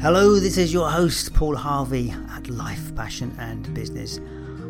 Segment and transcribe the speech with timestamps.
[0.00, 4.18] Hello, this is your host, Paul Harvey at Life, Passion and Business.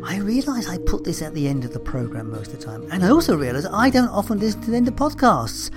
[0.03, 2.85] I realise I put this at the end of the programme most of the time,
[2.91, 5.71] and I also realise I don't often listen to the end of podcasts.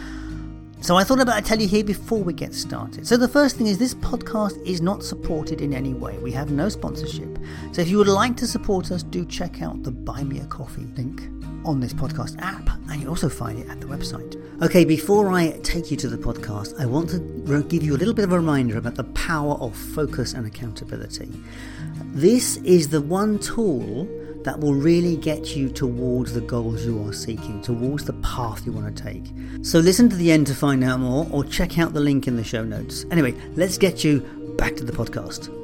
[0.81, 3.07] So I thought about it tell you here before we get started.
[3.07, 6.19] So the first thing is this podcast is not supported in any way.
[6.19, 7.39] We have no sponsorship.
[7.71, 10.47] So if you would like to support us, do check out the Buy Me a
[10.47, 11.29] Coffee link
[11.65, 14.35] on this podcast app, and you'll also find it at the website.
[14.65, 18.15] Okay, before I take you to the podcast, I want to give you a little
[18.15, 21.29] bit of a reminder about the power of focus and accountability.
[22.15, 24.09] This is the one tool
[24.43, 28.73] that will really get you towards the goals you are seeking, towards the path you
[28.73, 29.27] want to take.
[29.61, 32.37] So listen to the end to find out more or check out the link in
[32.37, 33.05] the show notes.
[33.11, 34.21] Anyway, let's get you
[34.57, 35.64] back to the podcast.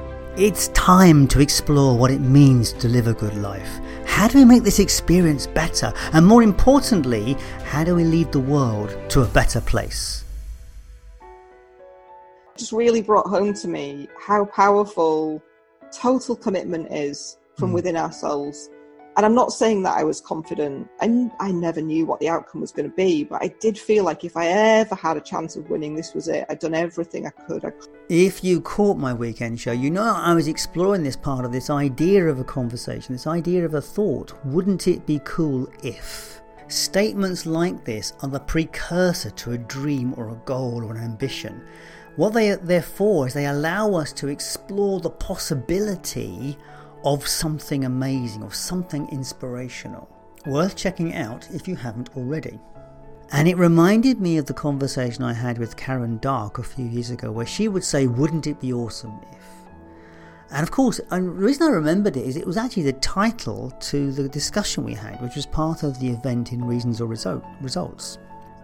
[0.41, 3.79] It's time to explore what it means to live a good life.
[4.07, 5.93] How do we make this experience better?
[6.13, 10.23] And more importantly, how do we lead the world to a better place?
[12.57, 15.43] Just really brought home to me how powerful
[15.91, 17.73] total commitment is from mm.
[17.75, 18.71] within our souls.
[19.17, 20.89] And I'm not saying that I was confident.
[21.01, 24.05] I, I never knew what the outcome was going to be, but I did feel
[24.05, 26.45] like if I ever had a chance of winning, this was it.
[26.49, 27.65] I'd done everything I could.
[27.65, 27.73] I...
[28.07, 31.69] If you caught my weekend show, you know I was exploring this part of this
[31.69, 34.33] idea of a conversation, this idea of a thought.
[34.45, 36.41] Wouldn't it be cool if?
[36.69, 41.65] Statements like this are the precursor to a dream or a goal or an ambition.
[42.15, 46.57] What they are for is they allow us to explore the possibility
[47.03, 50.09] of something amazing, of something inspirational.
[50.45, 52.59] Worth checking out if you haven't already.
[53.31, 57.11] And it reminded me of the conversation I had with Karen Darke a few years
[57.11, 59.61] ago, where she would say, Wouldn't it be awesome if?
[60.51, 63.71] And of course, and the reason I remembered it is it was actually the title
[63.71, 67.45] to the discussion we had, which was part of the event in Reasons or Result,
[67.61, 68.17] Results.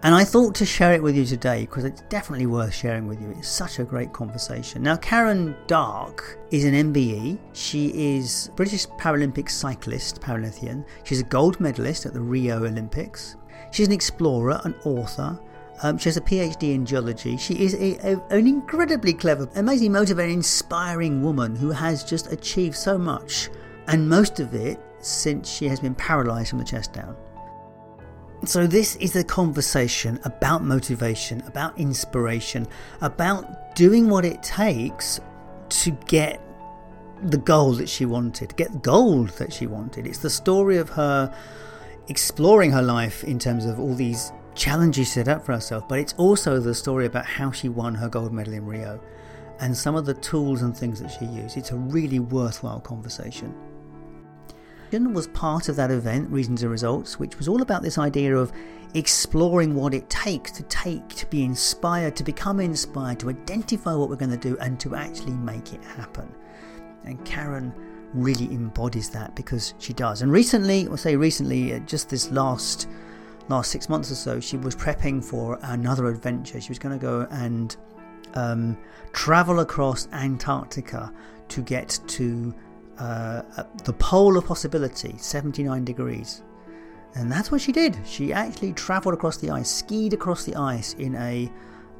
[0.04, 3.20] And I thought to share it with you today because it's definitely worth sharing with
[3.20, 3.34] you.
[3.36, 4.80] It's such a great conversation.
[4.80, 7.36] Now, Karen Darke is an MBE.
[7.52, 10.84] She is British Paralympic cyclist, Paralympian.
[11.02, 13.34] She's a gold medalist at the Rio Olympics.
[13.72, 15.36] She's an explorer, an author.
[15.82, 17.36] Um, she has a PhD in geology.
[17.36, 22.76] She is a, a, an incredibly clever, amazing, motivating, inspiring woman who has just achieved
[22.76, 23.50] so much,
[23.88, 27.16] and most of it since she has been paralysed from the chest down.
[28.44, 32.68] So, this is a conversation about motivation, about inspiration,
[33.00, 35.20] about doing what it takes
[35.70, 36.40] to get
[37.22, 40.06] the goal that she wanted, get the gold that she wanted.
[40.06, 41.34] It's the story of her
[42.06, 46.14] exploring her life in terms of all these challenges set up for herself, but it's
[46.14, 49.00] also the story about how she won her gold medal in Rio
[49.60, 51.56] and some of the tools and things that she used.
[51.56, 53.52] It's a really worthwhile conversation
[54.92, 58.52] was part of that event, Reasons and Results, which was all about this idea of
[58.94, 64.08] exploring what it takes to take, to be inspired, to become inspired, to identify what
[64.08, 66.34] we're going to do, and to actually make it happen.
[67.04, 67.72] And Karen
[68.14, 70.22] really embodies that because she does.
[70.22, 72.88] And recently, I'll say recently, uh, just this last
[73.48, 76.60] last six months or so, she was prepping for another adventure.
[76.60, 77.74] She was going to go and
[78.34, 78.76] um,
[79.12, 81.12] travel across Antarctica
[81.48, 82.54] to get to
[82.98, 83.42] uh,
[83.84, 86.42] the pole of possibility, 79 degrees.
[87.14, 87.98] And that's what she did.
[88.04, 91.50] She actually travelled across the ice, skied across the ice in a,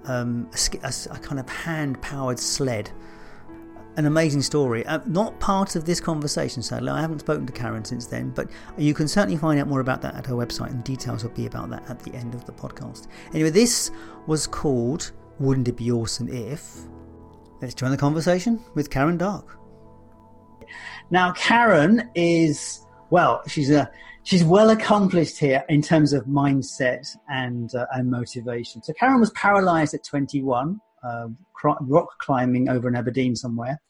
[0.05, 2.91] um, a, a, a kind of hand powered sled.
[3.97, 4.87] An amazing story.
[4.87, 6.91] Uh, not part of this conversation, sadly.
[6.91, 10.03] I haven't spoken to Karen since then, but you can certainly find out more about
[10.03, 12.53] that at her website, and details will be about that at the end of the
[12.53, 13.09] podcast.
[13.35, 13.91] Anyway, this
[14.29, 15.11] was called
[15.41, 16.83] Wouldn't It Be Awesome If?
[17.61, 19.59] Let's join the conversation with Karen Darke.
[21.11, 22.81] Now, Karen is
[23.11, 23.43] well.
[23.47, 23.91] She's a
[24.23, 28.83] she's well accomplished here in terms of mindset and uh, and motivation.
[28.83, 31.29] So Karen was paralysed at 21, uh,
[31.63, 33.81] rock climbing over in Aberdeen somewhere.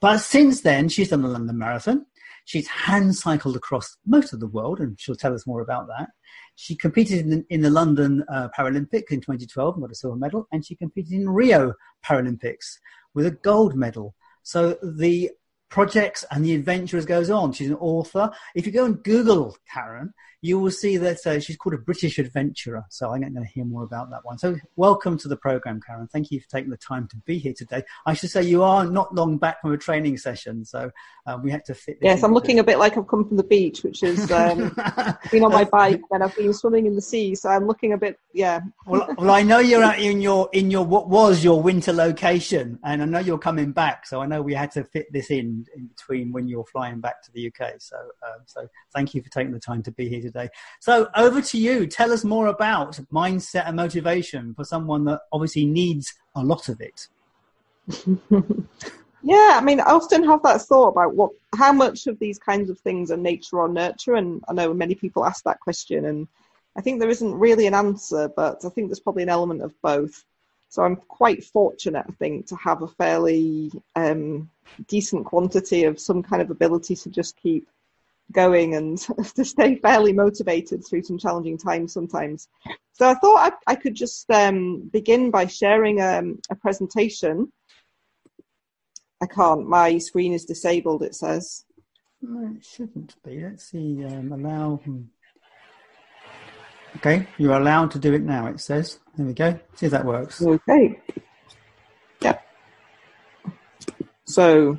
[0.00, 2.06] But since then, she's done the London Marathon.
[2.44, 6.10] She's hand cycled across most of the world, and she'll tell us more about that.
[6.56, 10.16] She competed in the, in the London uh, Paralympic in 2012 and got a silver
[10.16, 11.72] medal, and she competed in Rio
[12.04, 12.78] Paralympics
[13.14, 14.14] with a gold medal.
[14.42, 15.30] So the
[15.74, 17.52] projects and the adventurers goes on.
[17.52, 18.30] She's an author.
[18.54, 22.18] If you go and Google Karen, you will see that uh, she's called a British
[22.18, 22.84] adventurer.
[22.90, 24.36] So I'm going to hear more about that one.
[24.36, 26.06] So welcome to the program, Karen.
[26.06, 27.82] Thank you for taking the time to be here today.
[28.04, 30.90] I should say you are not long back from a training session, so
[31.26, 31.96] uh, we had to fit.
[32.02, 34.76] yes, I'm looking a bit like I've come from the beach, which is um,
[35.32, 37.34] been on my bike and I've been swimming in the sea.
[37.34, 38.60] So I'm looking a bit, yeah.
[38.84, 42.78] well, well, I know you're out in your in your what was your winter location,
[42.84, 44.06] and I know you're coming back.
[44.06, 47.22] So I know we had to fit this in in between when you're flying back
[47.22, 47.74] to the UK.
[47.78, 50.48] So um, so thank you for taking the time to be here today.
[50.80, 51.86] So over to you.
[51.86, 56.80] Tell us more about mindset and motivation for someone that obviously needs a lot of
[56.80, 57.08] it.
[59.22, 62.70] yeah, I mean, I often have that thought about what, how much of these kinds
[62.70, 66.28] of things are nature or nurture, and I know many people ask that question, and
[66.76, 69.74] I think there isn't really an answer, but I think there's probably an element of
[69.82, 70.24] both.
[70.74, 74.50] So I'm quite fortunate, I think, to have a fairly um,
[74.88, 77.68] decent quantity of some kind of ability to just keep
[78.32, 78.98] going and
[79.36, 82.48] to stay fairly motivated through some challenging times sometimes.
[82.92, 87.52] So I thought I, I could just um, begin by sharing um, a presentation.
[89.22, 89.68] I can't.
[89.68, 91.04] My screen is disabled.
[91.04, 91.66] It says.
[92.20, 93.44] No, it shouldn't be.
[93.44, 94.04] Let's see.
[94.04, 94.80] Um, allow.
[94.84, 95.02] Hmm.
[96.96, 98.46] Okay, you're allowed to do it now.
[98.46, 98.98] It says.
[99.16, 99.58] There we go.
[99.74, 100.42] See if that works.
[100.42, 101.00] Okay.
[102.20, 102.46] Yep.
[104.24, 104.78] So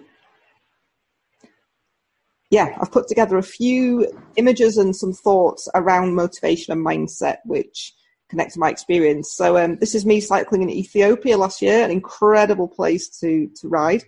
[2.51, 7.93] yeah, I've put together a few images and some thoughts around motivation and mindset, which
[8.29, 9.33] connect to my experience.
[9.33, 13.67] So um, this is me cycling in Ethiopia last year, an incredible place to to
[13.67, 14.03] ride.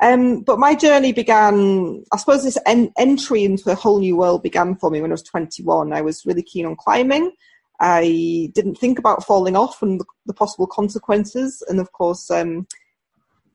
[0.00, 4.42] Um, but my journey began, I suppose, this en- entry into a whole new world
[4.42, 5.92] began for me when I was 21.
[5.92, 7.32] I was really keen on climbing.
[7.80, 12.30] I didn't think about falling off and the, the possible consequences, and of course.
[12.30, 12.66] Um,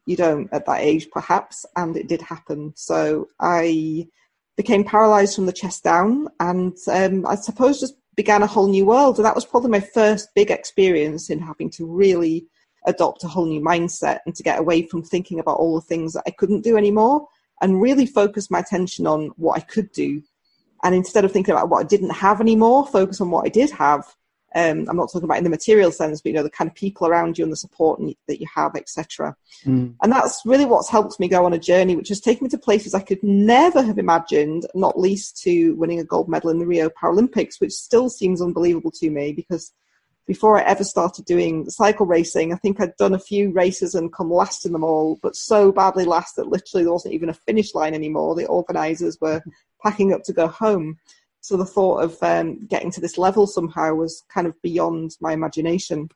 [0.06, 2.74] you don't at that age, perhaps, and it did happen.
[2.76, 4.08] So I
[4.58, 8.86] became paralyzed from the chest down, and um, I suppose just began a whole new
[8.86, 9.18] world.
[9.18, 12.48] And that was probably my first big experience in having to really
[12.86, 16.14] adopt a whole new mindset and to get away from thinking about all the things
[16.14, 17.28] that I couldn't do anymore
[17.62, 20.22] and really focus my attention on what I could do.
[20.84, 23.72] And instead of thinking about what I didn't have anymore, focus on what I did
[23.72, 24.06] have
[24.56, 26.76] um, I'm not talking about in the material sense, but you know the kind of
[26.76, 29.36] people around you and the support that you have, etc.
[29.66, 29.96] Mm.
[30.02, 32.58] And that's really what's helped me go on a journey, which has taken me to
[32.58, 34.68] places I could never have imagined.
[34.76, 38.92] Not least to winning a gold medal in the Rio Paralympics, which still seems unbelievable
[38.92, 39.74] to me because
[40.26, 44.14] before I ever started doing cycle racing, I think I'd done a few races and
[44.14, 47.34] come last in them all, but so badly last that literally there wasn't even a
[47.34, 48.36] finish line anymore.
[48.36, 49.42] The organisers were
[49.82, 50.98] packing up to go home.
[51.42, 55.34] So the thought of um, getting to this level somehow was kind of beyond my
[55.34, 56.10] imagination.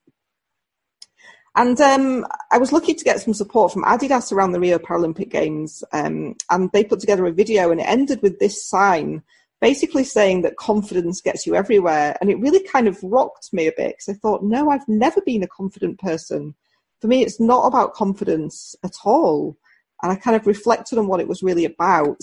[1.57, 5.29] And um, I was lucky to get some support from Adidas around the Rio Paralympic
[5.29, 9.23] Games, um, and they put together a video, and it ended with this sign,
[9.61, 12.15] basically saying that confidence gets you everywhere.
[12.21, 15.21] And it really kind of rocked me a bit because I thought, no, I've never
[15.21, 16.55] been a confident person.
[17.01, 19.57] For me, it's not about confidence at all.
[20.03, 22.21] And I kind of reflected on what it was really about.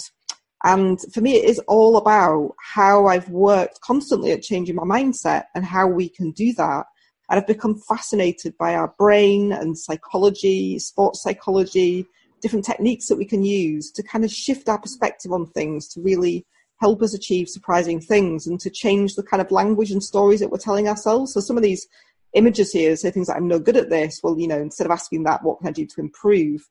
[0.63, 5.45] And for me, it is all about how I've worked constantly at changing my mindset
[5.55, 6.87] and how we can do that.
[7.29, 12.07] And I've become fascinated by our brain and psychology, sports psychology,
[12.41, 16.01] different techniques that we can use to kind of shift our perspective on things to
[16.01, 16.47] really
[16.85, 20.51] help us achieve surprising things and to change the kind of language and stories that
[20.51, 21.33] we're telling ourselves.
[21.33, 21.87] So some of these
[22.35, 24.21] images here say things like, I'm no good at this.
[24.23, 26.69] Well, you know, instead of asking that, what can I do to improve?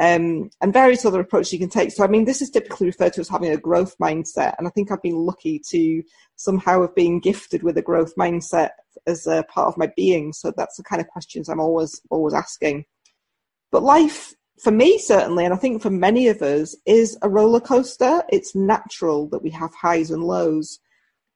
[0.00, 1.92] um, and various other approaches you can take.
[1.92, 4.70] So, I mean, this is typically referred to as having a growth mindset, and I
[4.70, 6.02] think I've been lucky to
[6.36, 8.70] somehow have been gifted with a growth mindset
[9.06, 10.32] as a part of my being.
[10.32, 12.86] So that's the kind of questions I'm always always asking.
[13.70, 14.32] But life,
[14.62, 18.22] for me certainly, and I think for many of us, is a roller coaster.
[18.28, 20.78] It's natural that we have highs and lows,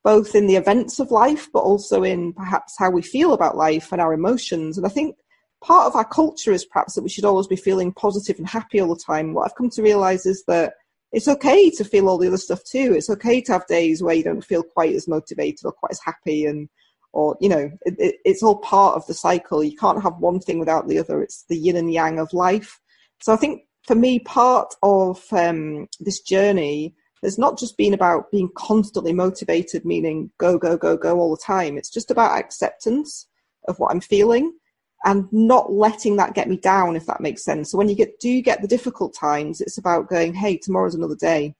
[0.03, 3.91] both in the events of life, but also in perhaps how we feel about life
[3.91, 4.77] and our emotions.
[4.77, 5.15] And I think
[5.63, 8.79] part of our culture is perhaps that we should always be feeling positive and happy
[8.79, 9.33] all the time.
[9.33, 10.73] What I've come to realize is that
[11.11, 12.93] it's okay to feel all the other stuff too.
[12.93, 16.01] It's okay to have days where you don't feel quite as motivated or quite as
[16.03, 16.67] happy, and
[17.13, 19.63] or you know, it, it, it's all part of the cycle.
[19.63, 21.21] You can't have one thing without the other.
[21.21, 22.79] It's the yin and yang of life.
[23.21, 28.31] So I think for me, part of um, this journey has not just been about
[28.31, 31.77] being constantly motivated, meaning go, go, go, go all the time.
[31.77, 33.27] It's just about acceptance
[33.67, 34.53] of what I'm feeling
[35.05, 37.71] and not letting that get me down, if that makes sense.
[37.71, 41.15] So when you get do get the difficult times, it's about going, hey, tomorrow's another
[41.15, 41.55] day.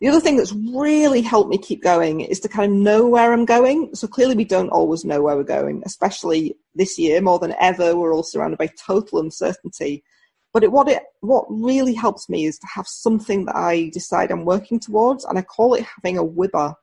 [0.00, 3.32] The other thing that's really helped me keep going is to kind of know where
[3.32, 3.94] I'm going.
[3.94, 7.96] So clearly, we don't always know where we're going, especially this year more than ever.
[7.96, 10.04] We're all surrounded by total uncertainty.
[10.52, 14.30] But it, what it what really helps me is to have something that I decide
[14.30, 16.74] I'm working towards, and I call it having a WIBA.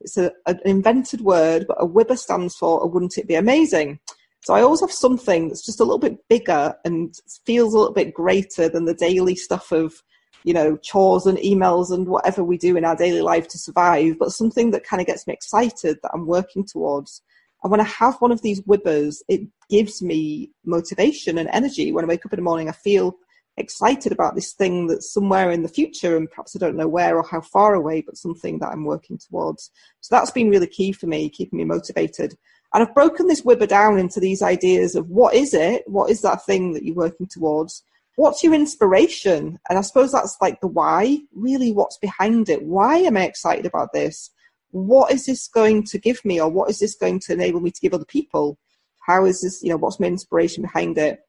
[0.00, 3.98] It's a, an invented word, but a WIBA stands for a wouldn't it be amazing?
[4.40, 7.94] So I always have something that's just a little bit bigger and feels a little
[7.94, 10.02] bit greater than the daily stuff of,
[10.44, 14.18] you know, chores and emails and whatever we do in our daily life to survive,
[14.18, 17.22] but something that kind of gets me excited that I'm working towards.
[17.62, 21.92] And when I have one of these WIBAs, it gives me motivation and energy.
[21.92, 23.16] When I wake up in the morning, I feel
[23.56, 27.16] excited about this thing that's somewhere in the future and perhaps I don't know where
[27.16, 29.70] or how far away, but something that I'm working towards.
[30.00, 32.36] So that's been really key for me, keeping me motivated.
[32.72, 35.82] And I've broken this WIBA down into these ideas of what is it?
[35.86, 37.82] What is that thing that you're working towards?
[38.18, 39.60] What's your inspiration?
[39.70, 42.64] And I suppose that's like the why, really what's behind it.
[42.64, 44.32] Why am I excited about this?
[44.72, 47.70] What is this going to give me or what is this going to enable me
[47.70, 48.58] to give other people?
[49.06, 51.20] How is this, you know, what's my inspiration behind it?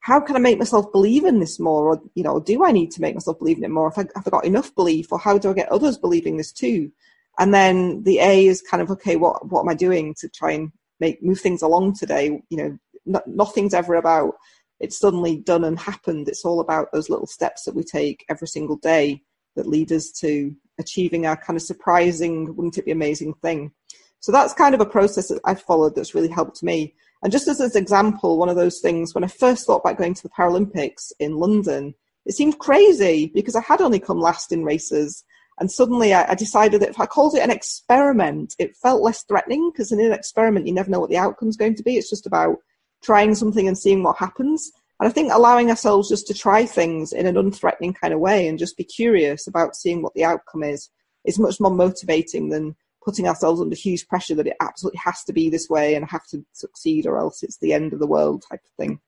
[0.00, 1.94] How can I make myself believe in this more?
[1.94, 3.88] Or, you know, do I need to make myself believe in it more?
[3.88, 6.52] If I, have I got enough belief or how do I get others believing this
[6.52, 6.92] too?
[7.38, 10.52] And then the A is kind of, okay, what, what am I doing to try
[10.52, 12.42] and make move things along today.
[12.50, 14.34] You know, no, nothing's ever about
[14.80, 16.28] it's suddenly done and happened.
[16.28, 19.22] It's all about those little steps that we take every single day
[19.56, 23.72] that lead us to achieving our kind of surprising, wouldn't it be amazing thing.
[24.20, 26.94] So that's kind of a process that I've followed that's really helped me.
[27.22, 30.14] And just as an example, one of those things, when I first thought about going
[30.14, 31.94] to the Paralympics in London,
[32.26, 35.24] it seemed crazy because I had only come last in races
[35.58, 39.22] and suddenly I, I, decided that if I called it an experiment, it felt less
[39.22, 41.96] threatening because in an experiment, you never know what the outcome's going to be.
[41.96, 42.56] It's just about
[43.04, 44.72] trying something and seeing what happens.
[45.00, 48.48] And I think allowing ourselves just to try things in an unthreatening kind of way
[48.48, 50.88] and just be curious about seeing what the outcome is
[51.24, 55.32] is much more motivating than putting ourselves under huge pressure that it absolutely has to
[55.32, 58.42] be this way and have to succeed or else it's the end of the world
[58.48, 58.98] type of thing.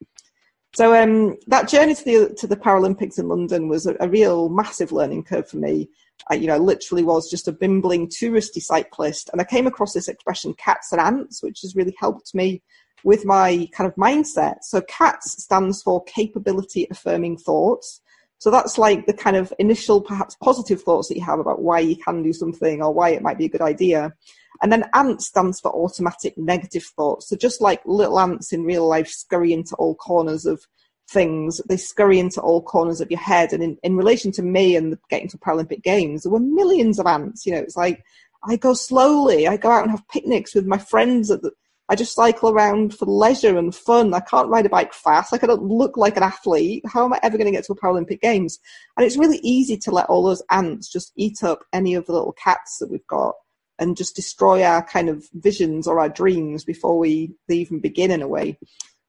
[0.74, 4.50] So um, that journey to the to the Paralympics in London was a, a real
[4.50, 5.88] massive learning curve for me.
[6.30, 10.08] I, you know, literally was just a bimbling touristy cyclist, and I came across this
[10.08, 12.62] expression "cats and ants," which has really helped me
[13.06, 14.56] with my kind of mindset.
[14.62, 18.00] So CATS stands for capability affirming thoughts.
[18.38, 21.78] So that's like the kind of initial, perhaps positive thoughts that you have about why
[21.78, 24.12] you can do something or why it might be a good idea.
[24.60, 27.28] And then ANT stands for automatic negative thoughts.
[27.28, 30.66] So just like little ants in real life scurry into all corners of
[31.08, 33.52] things, they scurry into all corners of your head.
[33.52, 36.98] And in, in relation to me and the, getting to Paralympic Games, there were millions
[36.98, 37.46] of ants.
[37.46, 38.02] You know, it's like
[38.48, 39.46] I go slowly.
[39.46, 41.52] I go out and have picnics with my friends at the,
[41.88, 44.12] I just cycle around for leisure and fun.
[44.12, 45.30] I can't ride a bike fast.
[45.30, 46.84] Like I don't look like an athlete.
[46.86, 48.58] How am I ever going to get to a Paralympic Games?
[48.96, 52.12] And it's really easy to let all those ants just eat up any of the
[52.12, 53.34] little cats that we've got
[53.78, 58.22] and just destroy our kind of visions or our dreams before we even begin in
[58.22, 58.58] a way.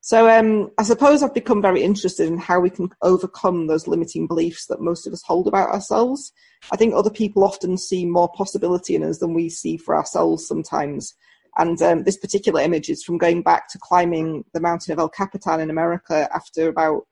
[0.01, 4.27] So um, I suppose I've become very interested in how we can overcome those limiting
[4.27, 6.31] beliefs that most of us hold about ourselves.
[6.71, 10.47] I think other people often see more possibility in us than we see for ourselves
[10.47, 11.13] sometimes.
[11.57, 15.09] And um, this particular image is from going back to climbing the mountain of El
[15.09, 17.07] Capitan in America after about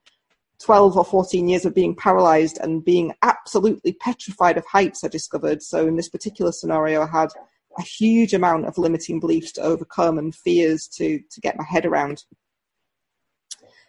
[0.60, 5.62] 12 or 14 years of being paralyzed and being absolutely petrified of heights, I discovered.
[5.62, 7.30] So, in this particular scenario, I had
[7.78, 11.86] a huge amount of limiting beliefs to overcome and fears to, to get my head
[11.86, 12.24] around.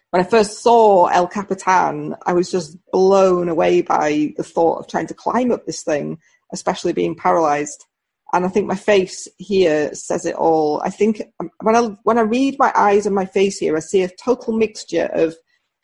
[0.09, 4.87] When I first saw El Capitan, I was just blown away by the thought of
[4.87, 6.19] trying to climb up this thing,
[6.53, 7.85] especially being paralyzed.
[8.33, 10.81] And I think my face here says it all.
[10.83, 13.79] I think um, when I when I read my eyes and my face here, I
[13.79, 15.35] see a total mixture of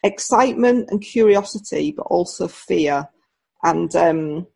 [0.04, 3.08] excitement and curiosity, but also fear.
[3.64, 4.48] And um,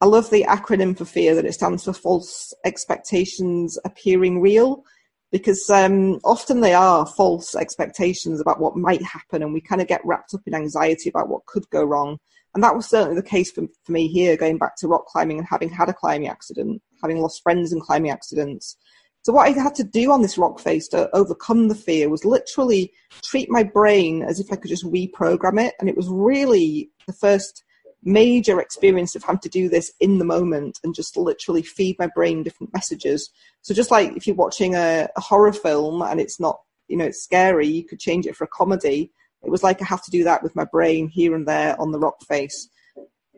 [0.00, 4.84] I love the acronym for fear that it stands for false expectations appearing real,
[5.30, 9.86] because um, often they are false expectations about what might happen, and we kind of
[9.86, 12.18] get wrapped up in anxiety about what could go wrong.
[12.54, 15.38] And that was certainly the case for, for me here, going back to rock climbing
[15.38, 18.76] and having had a climbing accident, having lost friends in climbing accidents.
[19.22, 22.24] So what I had to do on this rock face to overcome the fear was
[22.24, 25.74] literally treat my brain as if I could just reprogram it.
[25.78, 27.64] And it was really the first
[28.02, 32.08] major experience of having to do this in the moment and just literally feed my
[32.14, 33.28] brain different messages.
[33.62, 37.06] So just like if you're watching a, a horror film and it's not, you know,
[37.06, 39.10] it's scary, you could change it for a comedy.
[39.42, 41.92] It was like I have to do that with my brain here and there on
[41.92, 42.68] the rock face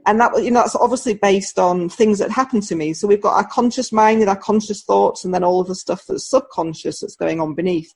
[0.07, 2.95] and that you know that's obviously based on things that happen to me.
[2.95, 5.75] So we've got our conscious mind and our conscious thoughts and then all of the
[5.75, 7.93] stuff that's subconscious that's going on beneath.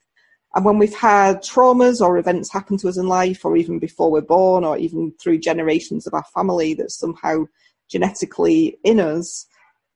[0.55, 4.11] And when we've had traumas or events happen to us in life or even before
[4.11, 7.45] we're born or even through generations of our family that's somehow
[7.89, 9.47] genetically in us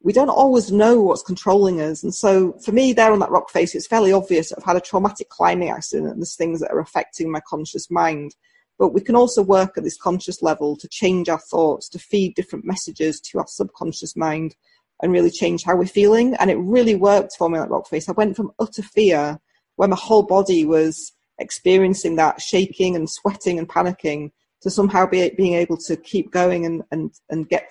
[0.00, 2.04] we don't always know what's controlling us.
[2.04, 4.80] And so for me there on that rock face it's fairly obvious i've had a
[4.80, 8.34] traumatic climbing accident and there's things that are affecting my conscious mind
[8.78, 12.34] but we can also work at this conscious level to change our thoughts, to feed
[12.34, 14.54] different messages to our subconscious mind
[15.02, 16.34] and really change how we're feeling.
[16.36, 18.08] And it really worked for me like rock face.
[18.08, 19.38] I went from utter fear
[19.76, 24.30] where my whole body was experiencing that shaking and sweating and panicking
[24.62, 27.70] to somehow be, being able to keep going and, and, and get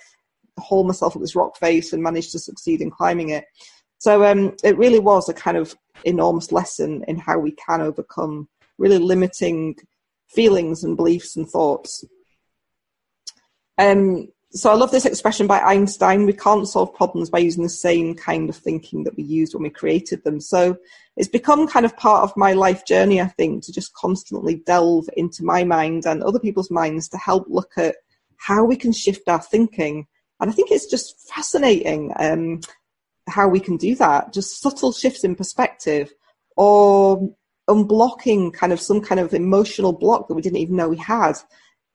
[0.58, 3.44] hold myself at this rock face and manage to succeed in climbing it.
[3.98, 5.74] So um, it really was a kind of
[6.04, 8.48] enormous lesson in how we can overcome
[8.78, 9.76] really limiting
[10.28, 12.04] feelings and beliefs and thoughts.
[13.76, 17.68] Um, so I love this expression by Einstein we can't solve problems by using the
[17.68, 20.40] same kind of thinking that we used when we created them.
[20.40, 20.78] So
[21.16, 25.08] it's become kind of part of my life journey, I think, to just constantly delve
[25.16, 27.96] into my mind and other people's minds to help look at
[28.38, 30.06] how we can shift our thinking.
[30.40, 32.60] And I think it's just fascinating um,
[33.28, 36.10] how we can do that, just subtle shifts in perspective
[36.56, 37.34] or
[37.68, 41.34] unblocking kind of some kind of emotional block that we didn't even know we had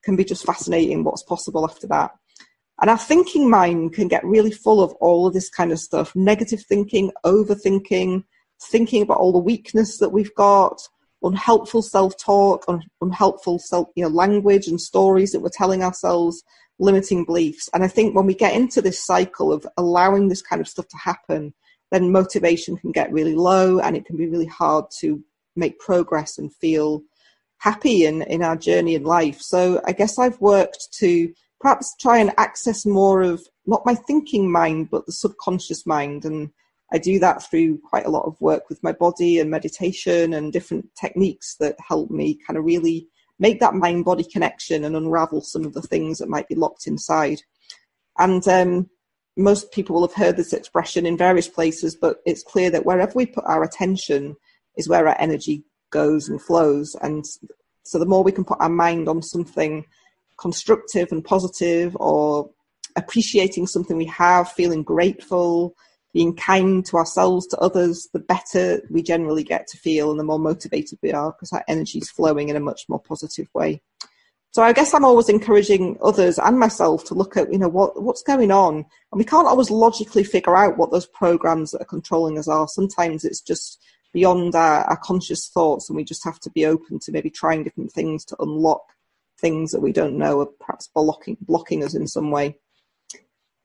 [0.03, 2.12] can be just fascinating what's possible after that.
[2.82, 6.15] And our thinking mind can get really full of all of this kind of stuff
[6.15, 8.24] negative thinking, overthinking,
[8.62, 10.82] thinking about all the weakness that we've got,
[11.22, 16.44] unhelpful self talk, un- unhelpful self, you know, language and stories that we're telling ourselves,
[16.80, 17.70] limiting beliefs.
[17.74, 20.88] And I think when we get into this cycle of allowing this kind of stuff
[20.89, 21.53] to happen,
[21.92, 25.24] then motivation can get really low and it can be really hard to
[25.55, 27.03] make progress and feel
[27.57, 29.39] happy in, in our journey in life.
[29.41, 34.51] So I guess I've worked to perhaps try and access more of not my thinking
[34.51, 36.25] mind, but the subconscious mind.
[36.25, 36.50] And
[36.91, 40.51] I do that through quite a lot of work with my body and meditation and
[40.51, 43.07] different techniques that help me kind of really
[43.39, 46.86] make that mind body connection and unravel some of the things that might be locked
[46.86, 47.41] inside.
[48.19, 48.89] And um,
[49.38, 53.13] most people will have heard this expression in various places, but it's clear that wherever
[53.15, 54.36] we put our attention
[54.77, 56.96] is where our energy goes and flows.
[57.01, 57.25] And
[57.84, 59.86] so the more we can put our mind on something
[60.38, 62.50] constructive and positive or
[62.96, 65.75] appreciating something we have, feeling grateful,
[66.13, 70.24] being kind to ourselves, to others, the better we generally get to feel and the
[70.24, 73.82] more motivated we are because our energy is flowing in a much more positive way.
[74.51, 78.00] So I guess I'm always encouraging others and myself to look at, you know, what
[78.03, 78.75] what's going on.
[78.75, 82.68] And we can't always logically figure out what those programs that are controlling us are.
[82.68, 83.83] Sometimes it's just
[84.14, 87.64] beyond our, our conscious thoughts and we just have to be open to maybe trying
[87.64, 88.84] different things to unlock
[89.40, 92.56] things that we don't know are perhaps blocking blocking us in some way.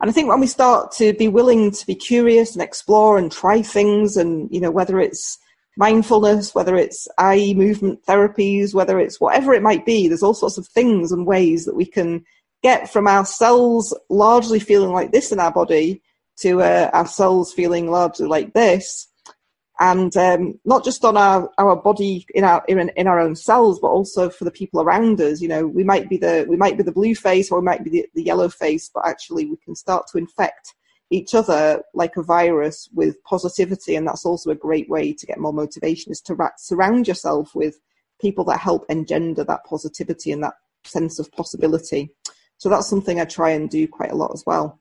[0.01, 3.31] And I think when we start to be willing to be curious and explore and
[3.31, 5.39] try things, and you know whether it's
[5.77, 10.59] mindfulness, whether it's eye movement therapies, whether it's whatever it might be, there's all sorts
[10.59, 12.25] of things and ways that we can
[12.63, 16.03] get from our cells largely feeling like this in our body
[16.39, 19.08] to uh, our cells feeling largely like this
[19.81, 23.79] and um, not just on our, our body in our in, in, our own cells,
[23.79, 25.41] but also for the people around us.
[25.41, 27.85] You know, we might be the we might be the blue face or we might
[27.85, 30.75] be the, the yellow face, but actually we can start to infect
[31.11, 35.39] each other like a virus with positivity, and that's also a great way to get
[35.39, 37.81] more motivation is to surround yourself with
[38.21, 42.11] people that help engender that positivity and that sense of possibility.
[42.57, 44.81] So that's something I try and do quite a lot as well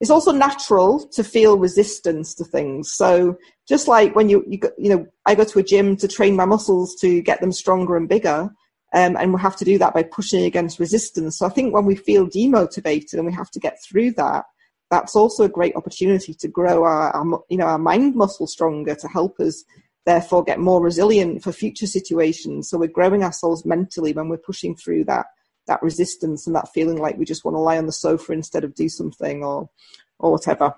[0.00, 2.92] it's also natural to feel resistance to things.
[2.92, 6.36] So just like when you, you, you know, I go to a gym to train
[6.36, 8.50] my muscles to get them stronger and bigger,
[8.94, 11.38] um, and we have to do that by pushing against resistance.
[11.38, 14.44] So I think when we feel demotivated and we have to get through that,
[14.90, 18.94] that's also a great opportunity to grow our, our you know, our mind muscle stronger
[18.94, 19.64] to help us
[20.04, 22.70] therefore get more resilient for future situations.
[22.70, 25.26] So we're growing ourselves mentally when we're pushing through that
[25.66, 28.64] that resistance and that feeling like we just want to lie on the sofa instead
[28.64, 29.68] of do something or
[30.18, 30.74] or whatever.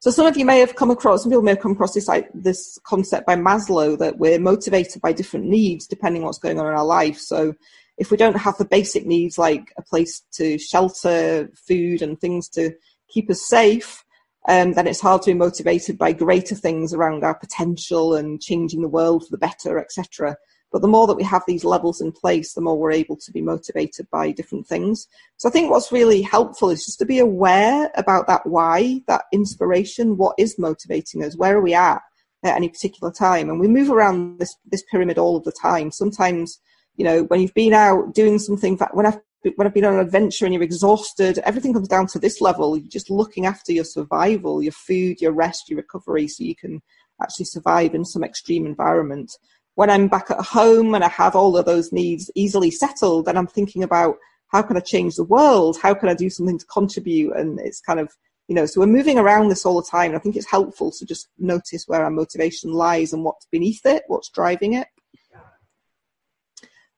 [0.00, 2.08] So some of you may have come across, some people may have come across this
[2.08, 6.60] like, this concept by Maslow that we're motivated by different needs depending on what's going
[6.60, 7.18] on in our life.
[7.18, 7.54] So
[7.96, 12.48] if we don't have the basic needs like a place to shelter, food, and things
[12.50, 12.72] to
[13.08, 14.04] keep us safe,
[14.48, 18.82] um, then it's hard to be motivated by greater things around our potential and changing
[18.82, 20.36] the world for the better, etc.
[20.76, 23.32] But the more that we have these levels in place, the more we're able to
[23.32, 25.08] be motivated by different things.
[25.38, 29.22] So I think what's really helpful is just to be aware about that why, that
[29.32, 32.02] inspiration, what is motivating us, where are we at
[32.44, 33.48] at any particular time.
[33.48, 35.90] And we move around this, this pyramid all of the time.
[35.90, 36.60] Sometimes,
[36.96, 39.20] you know, when you've been out doing something, when I've
[39.54, 42.76] when I've been on an adventure and you're exhausted, everything comes down to this level.
[42.76, 46.82] You're just looking after your survival, your food, your rest, your recovery, so you can
[47.22, 49.32] actually survive in some extreme environment
[49.76, 53.38] when I'm back at home and I have all of those needs easily settled, and
[53.38, 54.16] I'm thinking about
[54.48, 55.78] how can I change the world?
[55.80, 57.36] How can I do something to contribute?
[57.36, 58.10] And it's kind of,
[58.48, 60.14] you know, so we're moving around this all the time.
[60.14, 64.04] I think it's helpful to just notice where our motivation lies and what's beneath it,
[64.06, 64.88] what's driving it.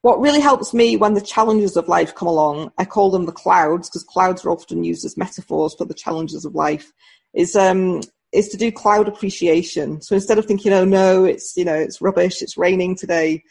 [0.03, 3.33] what really helps me when the challenges of life come along, I call them the
[3.33, 6.93] clouds because clouds are often used as metaphors for the challenges of life,
[7.35, 10.01] is um, is to do cloud appreciation.
[10.03, 13.43] So instead of thinking, oh no, it's you know it's rubbish, it's raining today.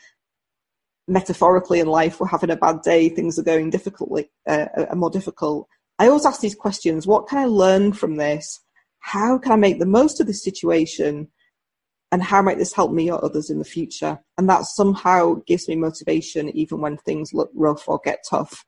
[1.07, 5.09] Metaphorically in life, we're having a bad day, things are going difficultly, uh, are more
[5.09, 5.67] difficult.
[5.99, 8.59] I always ask these questions: What can I learn from this?
[8.99, 11.29] How can I make the most of this situation?
[12.11, 14.19] and how might this help me or others in the future?
[14.37, 18.65] And that somehow gives me motivation even when things look rough or get tough.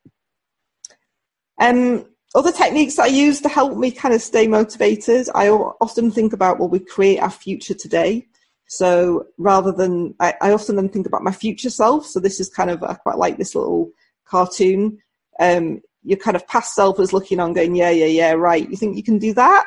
[1.60, 6.12] Um, other techniques that I use to help me kind of stay motivated, I often
[6.12, 8.28] think about, well, we create our future today.
[8.68, 12.06] So rather than, I, I often then think about my future self.
[12.06, 13.92] So this is kind of, I quite like this little
[14.26, 15.00] cartoon.
[15.40, 18.70] Um, your kind of past self is looking on going, yeah, yeah, yeah, right.
[18.70, 19.66] You think you can do that?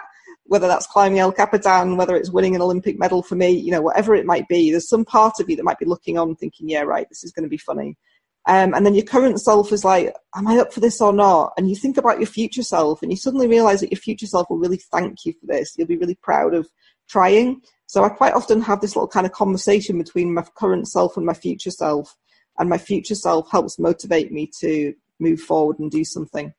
[0.53, 3.81] whether that's climbing El Capitan, whether it's winning an Olympic medal for me, you know,
[3.81, 6.69] whatever it might be, there's some part of you that might be looking on thinking,
[6.69, 7.97] yeah, right, this is going to be funny.
[8.47, 11.53] Um, and then your current self is like, am I up for this or not?
[11.57, 14.51] And you think about your future self and you suddenly realize that your future self
[14.51, 15.75] will really thank you for this.
[15.77, 16.69] You'll be really proud of
[17.09, 17.63] trying.
[17.87, 21.25] So I quite often have this little kind of conversation between my current self and
[21.25, 22.17] my future self.
[22.59, 26.53] And my future self helps motivate me to move forward and do something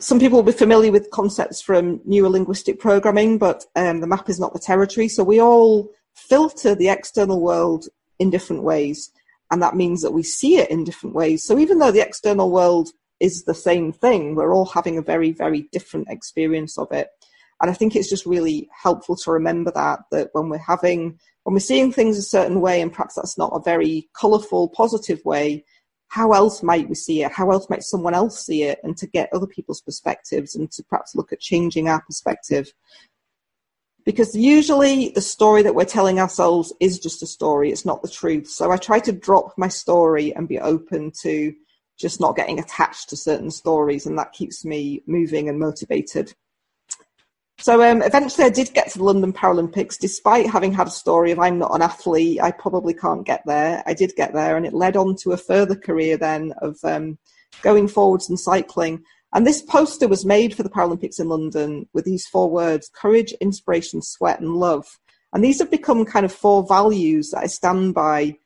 [0.00, 4.38] some people will be familiar with concepts from neurolinguistic programming, but um, the map is
[4.38, 5.08] not the territory.
[5.08, 7.86] So we all filter the external world
[8.18, 9.10] in different ways,
[9.50, 11.44] and that means that we see it in different ways.
[11.44, 15.32] So even though the external world is the same thing, we're all having a very,
[15.32, 17.08] very different experience of it.
[17.60, 21.54] And I think it's just really helpful to remember that that when we're having when
[21.54, 25.64] we're seeing things a certain way, and perhaps that's not a very colourful, positive way,
[26.08, 27.32] how else might we see it?
[27.32, 28.78] How else might someone else see it?
[28.82, 32.72] And to get other people's perspectives and to perhaps look at changing our perspective.
[34.04, 38.08] Because usually the story that we're telling ourselves is just a story, it's not the
[38.08, 38.48] truth.
[38.48, 41.54] So I try to drop my story and be open to
[41.98, 46.34] just not getting attached to certain stories, and that keeps me moving and motivated.
[47.58, 51.30] So um, eventually, I did get to the London Paralympics, despite having had a story
[51.30, 53.82] of I'm not an athlete, I probably can't get there.
[53.86, 57.16] I did get there, and it led on to a further career then of um,
[57.62, 59.04] going forwards and cycling.
[59.34, 63.32] And this poster was made for the Paralympics in London with these four words courage,
[63.40, 64.86] inspiration, sweat, and love.
[65.32, 68.36] And these have become kind of four values that I stand by.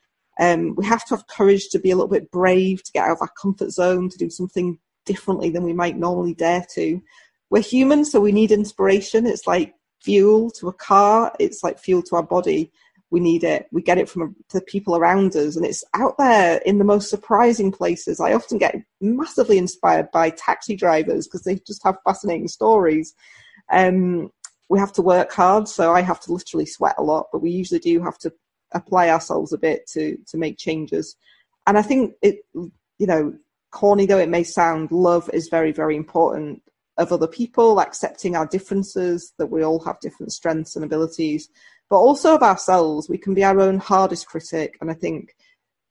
[0.40, 3.16] Um, we have to have courage to be a little bit brave, to get out
[3.16, 7.03] of our comfort zone, to do something differently than we might normally dare to
[7.51, 9.27] we're human, so we need inspiration.
[9.27, 11.33] It's like fuel to a car.
[11.38, 12.70] It's like fuel to our body.
[13.11, 13.66] We need it.
[13.73, 17.09] We get it from the people around us, and it's out there in the most
[17.09, 18.21] surprising places.
[18.21, 23.14] I often get massively inspired by taxi drivers because they just have fascinating stories.
[23.73, 24.31] Um,
[24.68, 27.51] we have to work hard, so I have to literally sweat a lot, but we
[27.51, 28.33] usually do have to
[28.73, 31.16] apply ourselves a bit to to make changes.
[31.66, 33.35] And I think it, you know,
[33.71, 36.62] corny though it may sound, love is very very important
[36.99, 41.49] of other people, accepting our differences, that we all have different strengths and abilities,
[41.90, 43.09] but also of ourselves.
[43.09, 44.77] We can be our own hardest critic.
[44.81, 45.35] And I think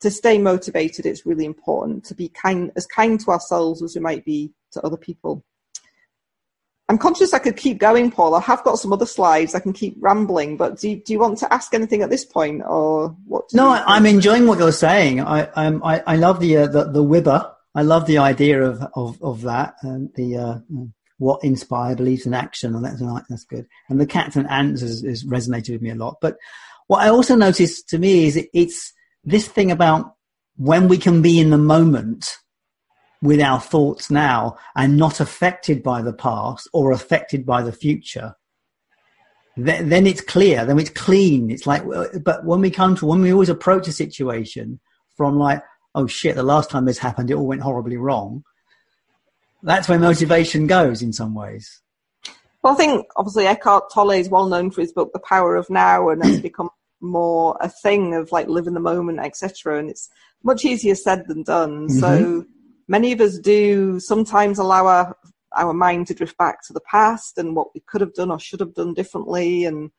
[0.02, 4.02] to stay motivated, it's really important to be kind, as kind to ourselves as we
[4.02, 5.44] might be to other people.
[6.90, 8.36] I'm conscious I could keep going, Paul.
[8.36, 9.54] I have got some other slides.
[9.54, 12.24] I can keep rambling, but do you, do you want to ask anything at this
[12.24, 13.44] point, or what?
[13.54, 15.20] No, I'm enjoying what you're saying.
[15.20, 17.52] I um, I, I love the, uh, the the WIBA.
[17.76, 20.60] I love the idea of of, of that and the uh,
[21.18, 23.68] what inspire beliefs and action, and that's that's good.
[23.90, 26.18] And the cats and ants has, has resonated with me a lot.
[26.22, 26.38] But
[26.88, 30.14] what I also noticed to me is it, it's this thing about
[30.56, 32.38] when we can be in the moment
[33.22, 38.36] with our thoughts now and not affected by the past or affected by the future
[39.58, 41.84] then it's clear then it's clean it's like
[42.24, 44.80] but when we come to when we always approach a situation
[45.16, 45.64] from like
[45.96, 48.44] oh shit the last time this happened it all went horribly wrong
[49.64, 51.82] that's where motivation goes in some ways.
[52.64, 55.70] Well, I think obviously Eckhart Tolle is well known for his book The Power of
[55.70, 59.80] Now, and it's become more a thing of like live in the moment, etc.
[59.80, 60.10] And it's
[60.44, 61.88] much easier said than done.
[61.88, 62.00] Mm-hmm.
[62.00, 62.46] So
[62.88, 65.16] many of us do sometimes allow our
[65.56, 68.40] our mind to drift back to the past and what we could have done or
[68.40, 69.92] should have done differently, and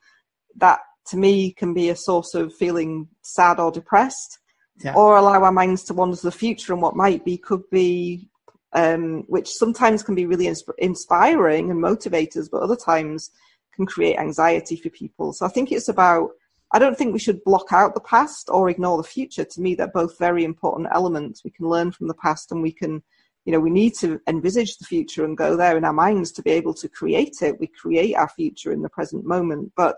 [0.56, 4.38] that to me can be a source of feeling sad or depressed.
[4.84, 4.94] Yeah.
[4.94, 8.27] Or allow our minds to wander to the future and what might be could be
[8.72, 13.30] um, which sometimes can be really insp- inspiring and motivators, but other times
[13.74, 15.32] can create anxiety for people.
[15.32, 16.30] So I think it's about,
[16.72, 19.44] I don't think we should block out the past or ignore the future.
[19.44, 21.44] To me, they're both very important elements.
[21.44, 23.02] We can learn from the past and we can,
[23.44, 26.42] you know, we need to envisage the future and go there in our minds to
[26.42, 27.58] be able to create it.
[27.58, 29.72] We create our future in the present moment.
[29.76, 29.96] But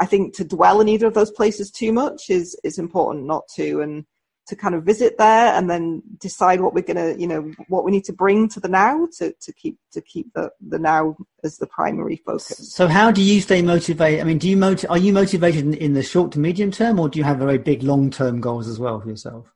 [0.00, 3.44] I think to dwell in either of those places too much is is important not
[3.56, 4.06] to, and
[4.50, 7.90] to kind of visit there and then decide what we're gonna, you know, what we
[7.90, 11.58] need to bring to the now to, to keep to keep the the now as
[11.58, 12.74] the primary focus.
[12.74, 14.20] So, how do you stay motivated?
[14.20, 17.00] I mean, do you motiv- Are you motivated in, in the short to medium term,
[17.00, 19.46] or do you have very big long term goals as well for yourself?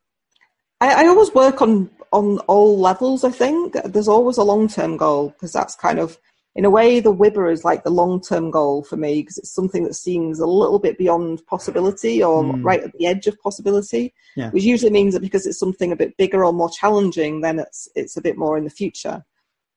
[0.81, 3.23] I, I always work on on all levels.
[3.23, 6.17] I think there's always a long term goal because that's kind of
[6.55, 9.53] in a way, the WIBA is like the long term goal for me because it's
[9.53, 12.63] something that seems a little bit beyond possibility or mm.
[12.63, 14.51] right at the edge of possibility, yeah.
[14.51, 17.89] which usually means that because it's something a bit bigger or more challenging, then it's
[17.93, 19.25] it's a bit more in the future.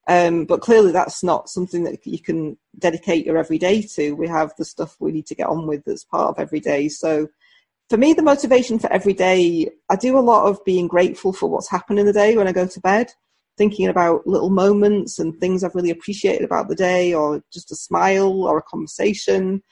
[0.06, 4.12] Um, but clearly, that's not something that you can dedicate your everyday to.
[4.12, 6.88] We have the stuff we need to get on with that's part of every day.
[6.88, 7.28] So,
[7.90, 11.50] for me, the motivation for every day, I do a lot of being grateful for
[11.50, 13.10] what's happened in the day when I go to bed
[13.58, 17.76] thinking about little moments and things I've really appreciated about the day, or just a
[17.76, 19.62] smile or a conversation,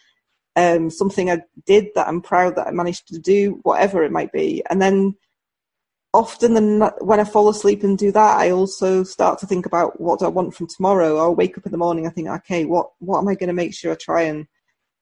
[0.57, 4.33] um, something I did that I'm proud that I managed to do, whatever it might
[4.33, 4.62] be.
[4.68, 5.14] And then
[6.12, 10.01] often the, when I fall asleep and do that, I also start to think about
[10.01, 11.18] what do I want from tomorrow.
[11.18, 13.53] I'll wake up in the morning, I think, okay, what what am I going to
[13.53, 14.46] make sure I try and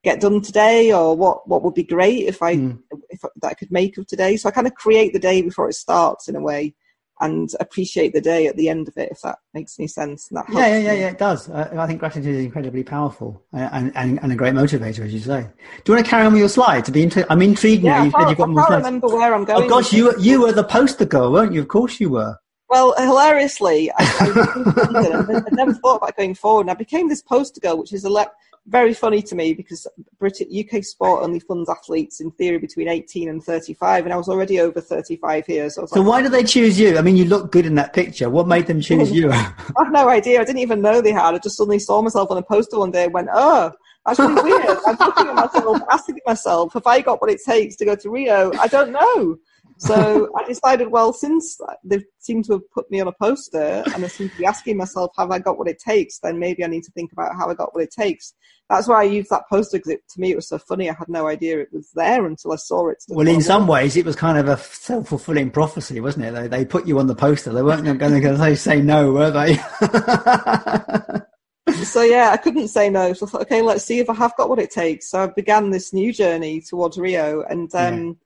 [0.03, 2.79] get done today, or what what would be great if I mm.
[3.11, 4.37] if that I could make of today.
[4.37, 6.75] So I kind of create the day before it starts in a way
[7.21, 10.29] and appreciate the day at the end of it, if that makes any sense.
[10.33, 11.49] yeah, yeah, yeah, yeah, it does.
[11.49, 15.21] Uh, I think gratitude is incredibly powerful and, and, and, a great motivator, as you
[15.21, 15.43] say.
[15.85, 16.85] Do you want to carry on with your slide?
[16.87, 18.05] To be intri- I'm intrigued yeah, now.
[18.05, 19.65] You said you've got I more can't remember where I'm going.
[19.65, 21.61] Oh gosh, you were, you were the poster girl, weren't you?
[21.61, 22.37] Of course you were.
[22.69, 27.61] Well, hilariously, I, I, I, never thought about going forward, and I became this poster
[27.61, 28.31] girl, which is a le-
[28.67, 29.87] very funny to me because
[30.19, 34.29] British UK sport only funds athletes in theory between 18 and 35, and I was
[34.29, 35.69] already over 35 here.
[35.69, 36.97] So, so like, why did they choose you?
[36.97, 38.31] I mean, you look good in that picture.
[38.31, 39.31] What made them choose you?
[39.33, 40.41] I have no idea.
[40.41, 41.35] I didn't even know they had.
[41.35, 43.73] I just suddenly saw myself on a poster one day and went, oh,
[44.07, 44.79] that's really weird.
[44.87, 48.11] I'm looking at myself, asking myself, have I got what it takes to go to
[48.11, 48.53] Rio?
[48.59, 49.37] I don't know.
[49.79, 54.05] So I decided, well, since they seem to have put me on a poster and
[54.05, 56.21] I seem to be asking myself, have I got what it takes?
[56.21, 58.35] Then maybe I need to think about how I got what it takes.
[58.71, 60.89] That's why I used that poster because to me it was so funny.
[60.89, 63.05] I had no idea it was there until I saw it.
[63.09, 66.33] Well, in some ways, it was kind of a self fulfilling prophecy, wasn't it?
[66.33, 67.53] They, they put you on the poster.
[67.53, 69.57] They weren't going to say no, were they?
[71.85, 73.13] so yeah, I couldn't say no.
[73.13, 75.11] So I thought, okay, let's see if I have got what it takes.
[75.11, 78.17] So I began this new journey towards Rio, and um,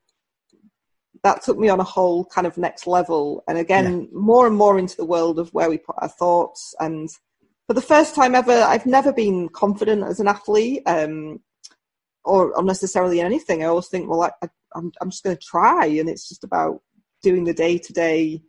[1.22, 3.42] that took me on a whole kind of next level.
[3.48, 4.07] And again, yeah.
[4.12, 6.74] more and more into the world of where we put our thoughts.
[6.81, 7.09] And
[7.66, 11.40] for the first time ever, I've never been confident as an athlete um,
[12.24, 13.62] or unnecessarily in anything.
[13.62, 15.87] I always think, well, I, am I'm just going to try.
[15.87, 16.81] And it's just about
[17.22, 18.42] doing the day to day,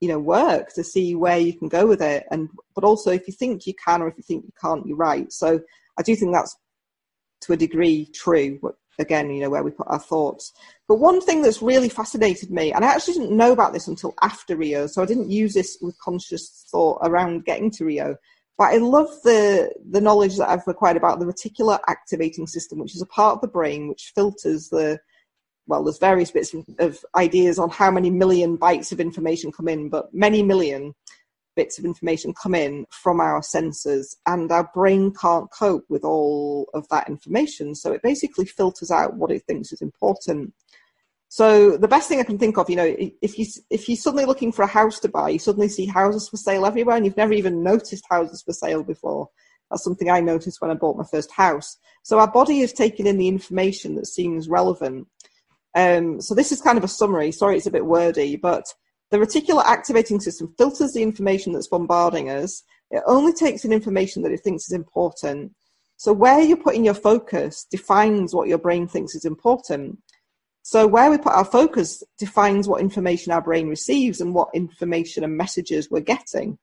[0.00, 2.24] you know, work to see where you can go with it.
[2.30, 4.96] And, but also if you think you can or if you think you can't, you're
[4.96, 5.32] right.
[5.32, 5.60] So
[5.98, 6.56] I do think that's
[7.42, 8.58] to a degree true
[8.98, 10.52] again, you know, where we put our thoughts.
[10.88, 14.14] But one thing that's really fascinated me, and I actually didn't know about this until
[14.22, 18.16] after Rio, so I didn't use this with conscious thought around getting to Rio.
[18.58, 22.94] But I love the the knowledge that I've acquired about the reticular activating system, which
[22.94, 24.98] is a part of the brain which filters the
[25.66, 29.88] well, there's various bits of ideas on how many million bytes of information come in,
[29.88, 30.94] but many million
[31.56, 36.68] bits of information come in from our senses, and our brain can't cope with all
[36.74, 37.74] of that information.
[37.74, 40.54] So it basically filters out what it thinks is important.
[41.28, 44.24] So the best thing I can think of, you know, if you if you're suddenly
[44.24, 47.16] looking for a house to buy, you suddenly see houses for sale everywhere, and you've
[47.16, 49.28] never even noticed houses for sale before.
[49.70, 51.78] That's something I noticed when I bought my first house.
[52.02, 55.06] So our body is taking in the information that seems relevant.
[55.76, 57.30] Um, so this is kind of a summary.
[57.30, 58.64] Sorry, it's a bit wordy, but
[59.10, 62.62] the reticular activating system filters the information that's bombarding us.
[62.90, 65.52] It only takes in information that it thinks is important.
[65.96, 69.98] So where you're putting your focus defines what your brain thinks is important.
[70.62, 75.24] So where we put our focus defines what information our brain receives and what information
[75.24, 76.58] and messages we're getting.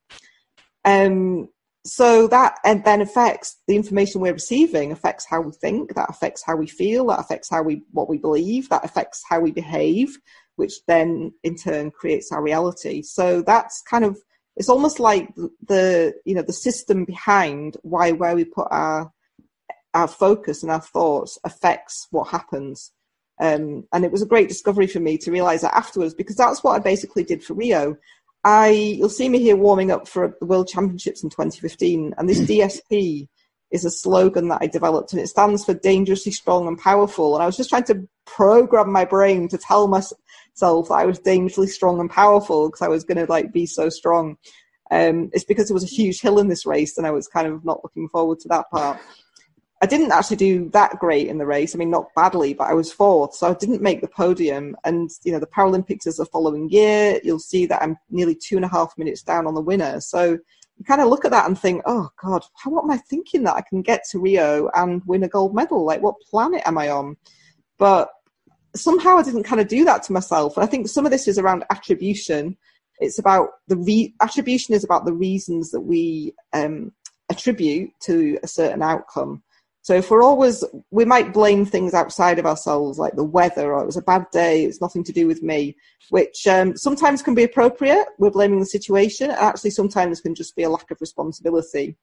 [0.86, 1.50] Um,
[1.86, 6.44] so that and then affects the information we're receiving affects how we think that affects
[6.46, 10.18] how we feel that affects how we what we believe that affects how we behave
[10.58, 13.02] which then in turn creates our reality.
[13.02, 14.18] So that's kind of
[14.58, 15.34] it's almost like
[15.66, 19.12] the you know the system behind why where we put our
[19.94, 22.92] our focus and our thoughts affects what happens.
[23.40, 26.64] Um, and it was a great discovery for me to realize that afterwards because that's
[26.64, 27.96] what I basically did for Rio.
[28.44, 32.40] I you'll see me here warming up for the World Championships in 2015, and this
[32.50, 33.28] DSP
[33.72, 37.36] is a slogan that I developed, and it stands for dangerously strong and powerful.
[37.36, 40.02] And I was just trying to program my brain to tell my,
[40.58, 43.90] self I was dangerously strong and powerful because I was going to like be so
[43.90, 44.38] strong.
[44.90, 47.48] Um, it's because there was a huge hill in this race and I was kind
[47.48, 49.00] of not looking forward to that part.
[49.82, 51.76] I didn't actually do that great in the race.
[51.76, 54.76] I mean, not badly, but I was fourth, so I didn't make the podium.
[54.86, 57.20] And you know, the Paralympics is the following year.
[57.24, 60.02] You'll see that I'm nearly two and a half minutes down on the winner.
[60.02, 60.32] So
[60.78, 63.44] you kind of look at that and think, oh God, how what am I thinking
[63.44, 65.86] that I can get to Rio and win a gold medal?
[65.86, 67.16] Like, what planet am I on?
[67.78, 68.10] But
[68.80, 70.58] somehow I didn't kind of do that to myself.
[70.58, 72.58] And I think some of this is around attribution.
[73.00, 76.92] It's about the re- attribution is about the reasons that we um,
[77.30, 79.44] attribute to a certain outcome.
[79.82, 83.82] So if we're always, we might blame things outside of ourselves, like the weather, or
[83.82, 85.78] it was a bad day, it's nothing to do with me,
[86.10, 88.06] which um, sometimes can be appropriate.
[88.18, 91.96] We're blaming the situation, actually sometimes can just be a lack of responsibility.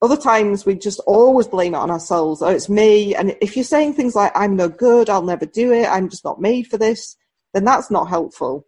[0.00, 2.40] Other times we just always blame it on ourselves.
[2.40, 3.14] Oh, it's me.
[3.14, 6.24] And if you're saying things like, I'm no good, I'll never do it, I'm just
[6.24, 7.16] not made for this,
[7.52, 8.66] then that's not helpful.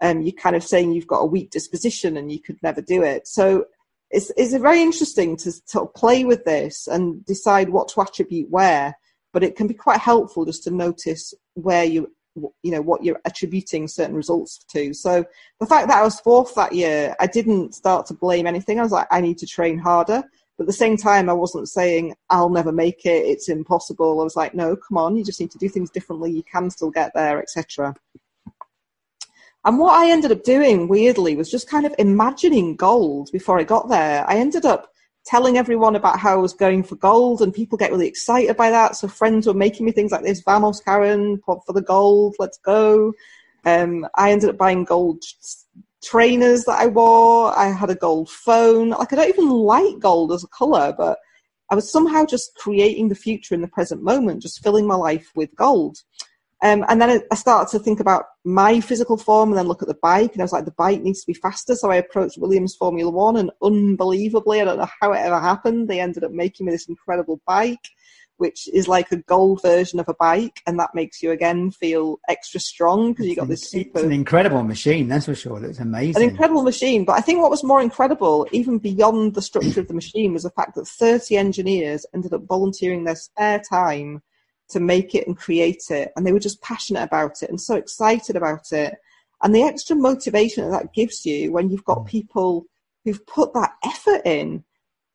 [0.00, 3.04] Um, you're kind of saying you've got a weak disposition and you could never do
[3.04, 3.28] it.
[3.28, 3.66] So
[4.10, 8.50] it's, it's very interesting to sort of play with this and decide what to attribute
[8.50, 8.96] where,
[9.32, 13.20] but it can be quite helpful just to notice where you you know what you're
[13.24, 14.94] attributing certain results to.
[14.94, 15.24] So
[15.60, 18.78] the fact that I was fourth that year, I didn't start to blame anything.
[18.78, 20.24] I was like, I need to train harder.
[20.62, 23.26] But at the same time, I wasn't saying I'll never make it.
[23.26, 24.20] It's impossible.
[24.20, 26.30] I was like, no, come on, you just need to do things differently.
[26.30, 27.96] You can still get there, etc.
[29.64, 33.64] And what I ended up doing, weirdly, was just kind of imagining gold before I
[33.64, 34.24] got there.
[34.28, 34.92] I ended up
[35.26, 38.70] telling everyone about how I was going for gold, and people get really excited by
[38.70, 38.94] that.
[38.94, 43.12] So friends were making me things like this: "Vamos, Karen, for the gold, let's go."
[43.64, 45.24] Um, I ended up buying gold
[46.02, 47.56] trainers that I wore.
[47.56, 48.90] I had a gold phone.
[48.90, 51.18] Like I don't even like gold as a color, but
[51.70, 55.30] I was somehow just creating the future in the present moment, just filling my life
[55.34, 55.98] with gold.
[56.62, 59.88] Um, and then I started to think about my physical form and then look at
[59.88, 60.32] the bike.
[60.32, 61.74] And I was like, the bike needs to be faster.
[61.74, 65.88] So I approached Williams Formula One, and unbelievably, I don't know how it ever happened,
[65.88, 67.88] they ended up making me this incredible bike,
[68.42, 70.62] which is like a gold version of a bike.
[70.66, 74.00] And that makes you again feel extra strong because you got this super.
[74.00, 75.64] It's an incredible machine, that's for sure.
[75.64, 76.20] It's amazing.
[76.20, 77.04] An incredible machine.
[77.04, 80.42] But I think what was more incredible, even beyond the structure of the machine, was
[80.42, 84.20] the fact that 30 engineers ended up volunteering their spare time
[84.70, 86.10] to make it and create it.
[86.16, 88.96] And they were just passionate about it and so excited about it.
[89.40, 92.06] And the extra motivation that, that gives you when you've got mm.
[92.06, 92.66] people
[93.04, 94.64] who've put that effort in.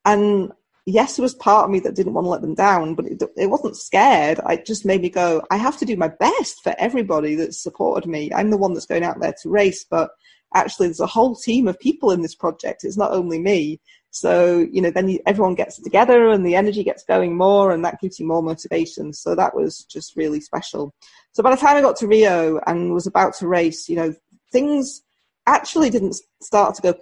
[0.06, 0.52] And
[0.88, 3.22] yes, there was part of me that didn't want to let them down, but it,
[3.36, 4.40] it wasn't scared.
[4.48, 8.08] It just made me go, I have to do my best for everybody that's supported
[8.08, 8.32] me.
[8.32, 10.10] I'm the one that's going out there to race, but
[10.54, 12.84] actually there's a whole team of people in this project.
[12.84, 13.80] It's not only me.
[14.10, 18.00] So, you know, then everyone gets together and the energy gets going more and that
[18.00, 19.12] gives you more motivation.
[19.12, 20.94] So that was just really special.
[21.32, 24.14] So by the time I got to Rio and was about to race, you know,
[24.50, 25.02] things
[25.46, 26.94] actually didn't start to go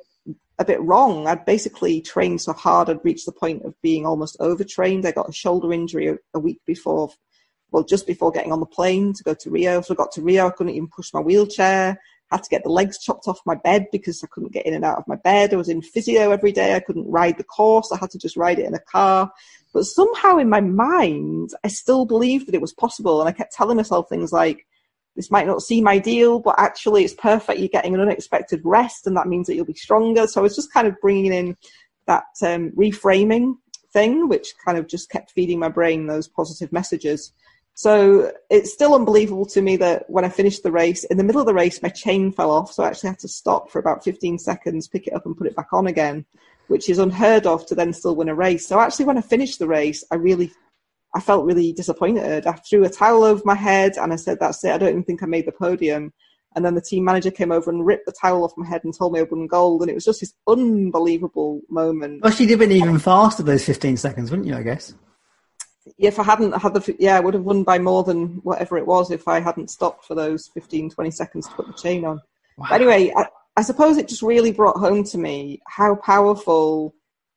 [0.59, 1.27] a bit wrong.
[1.27, 5.07] I'd basically trained so hard I'd reached the point of being almost overtrained.
[5.07, 7.11] I got a shoulder injury a, a week before,
[7.71, 9.81] well, just before getting on the plane to go to Rio.
[9.81, 11.99] So I got to Rio, I couldn't even push my wheelchair
[12.31, 14.85] had to get the legs chopped off my bed because I couldn't get in and
[14.85, 15.53] out of my bed.
[15.53, 16.75] I was in physio every day.
[16.75, 17.92] I couldn't ride the course.
[17.92, 19.31] I had to just ride it in a car.
[19.73, 23.21] But somehow in my mind, I still believed that it was possible.
[23.21, 24.66] And I kept telling myself things like,
[25.16, 27.59] this might not seem ideal, but actually it's perfect.
[27.59, 30.26] You're getting an unexpected rest and that means that you'll be stronger.
[30.26, 31.57] So I was just kind of bringing in
[32.07, 33.55] that um, reframing
[33.92, 37.33] thing, which kind of just kept feeding my brain those positive messages.
[37.74, 41.42] So it's still unbelievable to me that when I finished the race, in the middle
[41.42, 42.72] of the race, my chain fell off.
[42.72, 45.46] So I actually had to stop for about 15 seconds, pick it up and put
[45.46, 46.24] it back on again,
[46.68, 48.66] which is unheard of to then still win a race.
[48.66, 50.52] So actually, when I finished the race, I really,
[51.16, 52.46] I felt really disappointed.
[52.46, 54.72] I threw a towel over my head and I said, that's it.
[54.72, 56.12] I don't even think I made the podium.
[56.55, 58.96] And then the team manager came over and ripped the towel off my head and
[58.96, 59.81] told me I won gold.
[59.81, 62.22] And it was just this unbelievable moment.
[62.22, 64.94] Well, she did it even faster those 15 seconds, wouldn't you, I guess?
[65.98, 68.87] if I hadn't had the yeah, I would have won by more than whatever it
[68.87, 72.20] was if I hadn't stopped for those 15, 20 seconds to put the chain on.
[72.57, 72.66] Wow.
[72.70, 73.26] But anyway, I,
[73.57, 76.94] I suppose it just really brought home to me how powerful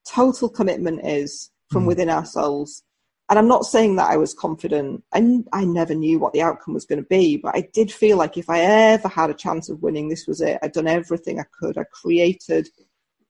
[0.08, 1.88] total commitment is from mm.
[1.88, 2.84] within ourselves.
[3.30, 5.04] And I'm not saying that I was confident.
[5.13, 8.18] I, I never knew what the outcome was going to be, but I did feel
[8.18, 10.58] like if I ever had a chance of winning, this was it.
[10.63, 11.78] I'd done everything I could.
[11.78, 12.70] I created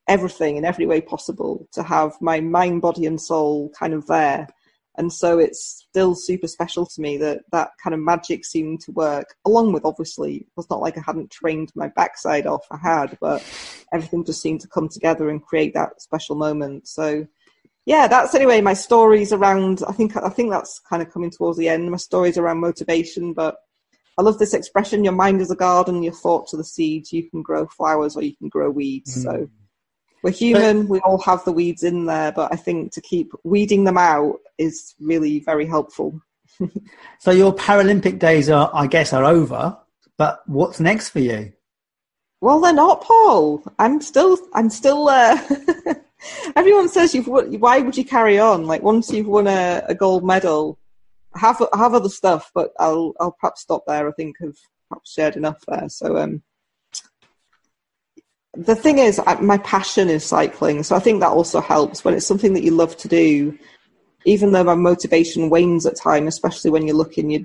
[0.07, 4.47] everything in every way possible to have my mind, body, and soul kind of there
[4.99, 8.91] and so it's still super special to me that that kind of magic seemed to
[8.91, 13.17] work along with obviously it's not like i hadn't trained my backside off i had
[13.21, 13.41] but
[13.93, 17.25] everything just seemed to come together and create that special moment so
[17.90, 21.58] yeah that's anyway my stories around i think i think that's kind of coming towards
[21.58, 23.58] the end my stories around motivation but
[24.17, 27.13] I love this expression your mind is a garden, your thoughts are the seeds.
[27.13, 29.17] You can grow flowers or you can grow weeds.
[29.17, 29.23] Mm.
[29.23, 29.50] So
[30.21, 30.81] we're human.
[30.81, 33.98] But, we all have the weeds in there, but I think to keep weeding them
[33.98, 36.19] out is really very helpful.
[37.19, 39.77] so your Paralympic days are, I guess, are over.
[40.17, 41.54] But what's next for you?
[42.42, 43.63] Well, they're not, Paul.
[43.79, 44.37] I'm still.
[44.54, 45.08] I'm still.
[45.08, 45.37] Uh,
[46.55, 47.27] everyone says you've.
[47.27, 48.65] Why would you carry on?
[48.65, 50.79] Like once you've won a, a gold medal,
[51.33, 54.07] I have have other stuff, but I'll I'll perhaps stop there.
[54.07, 54.59] I think I've
[54.89, 55.89] perhaps shared enough there.
[55.89, 56.41] So um,
[58.55, 62.27] the thing is, my passion is cycling, so I think that also helps when it's
[62.27, 63.57] something that you love to do.
[64.25, 67.41] Even though my motivation wanes at time, especially when you're looking, your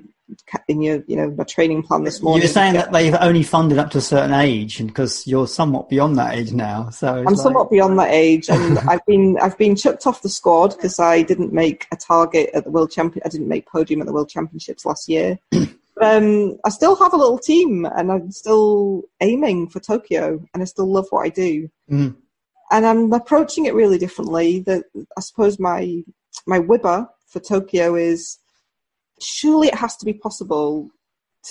[0.67, 2.41] in your you know my training plan this morning.
[2.41, 5.89] You're saying that they've only funded up to a certain age, and because you're somewhat
[5.89, 6.89] beyond that age now.
[6.89, 7.35] So I'm like...
[7.37, 11.21] somewhat beyond that age, and I've been I've been chucked off the squad because I
[11.21, 13.21] didn't make a target at the world champion.
[13.25, 15.37] I didn't make podium at the world championships last year.
[16.01, 20.65] um, I still have a little team, and I'm still aiming for Tokyo, and I
[20.65, 21.69] still love what I do.
[21.89, 22.15] Mm.
[22.71, 24.59] And I'm approaching it really differently.
[24.61, 24.85] That
[25.17, 26.03] I suppose my
[26.47, 28.39] my WIBA for Tokyo is
[29.21, 30.89] surely it has to be possible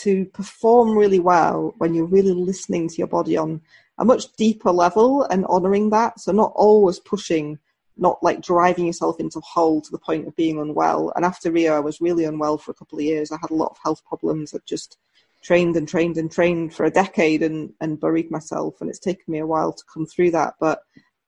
[0.02, 3.60] to perform really well when you're really listening to your body on
[3.98, 6.18] a much deeper level and honoring that.
[6.18, 7.58] So not always pushing,
[7.96, 11.12] not like driving yourself into a hole to the point of being unwell.
[11.14, 13.30] And after Rio, I was really unwell for a couple of years.
[13.30, 14.52] I had a lot of health problems.
[14.52, 14.98] I just
[15.42, 18.80] trained and trained and trained for a decade and, and buried myself.
[18.80, 20.54] And it's taken me a while to come through that.
[20.58, 20.80] But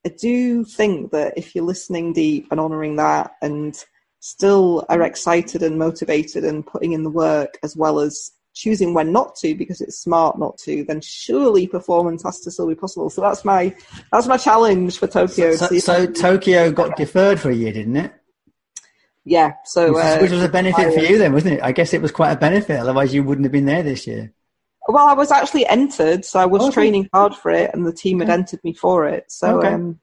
[0.05, 3.77] I do think that if you're listening deep and honoring that and
[4.27, 9.13] still are excited and motivated and putting in the work as well as choosing when
[9.13, 13.09] not to because it's smart not to, then surely performance has to still be possible.
[13.09, 13.73] So that's my
[14.11, 15.55] that's my challenge for Tokyo.
[15.55, 18.13] So, so, so Tokyo got deferred for a year, didn't it?
[19.25, 19.53] Yeah.
[19.65, 21.63] So which, uh, which was a benefit for you then, wasn't it?
[21.63, 22.81] I guess it was quite a benefit.
[22.81, 24.33] Otherwise, you wouldn't have been there this year.
[24.89, 26.73] Well, I was actually entered, so I was okay.
[26.73, 29.31] training hard for it, and the team had entered me for it.
[29.31, 29.73] So okay.
[29.73, 30.01] um,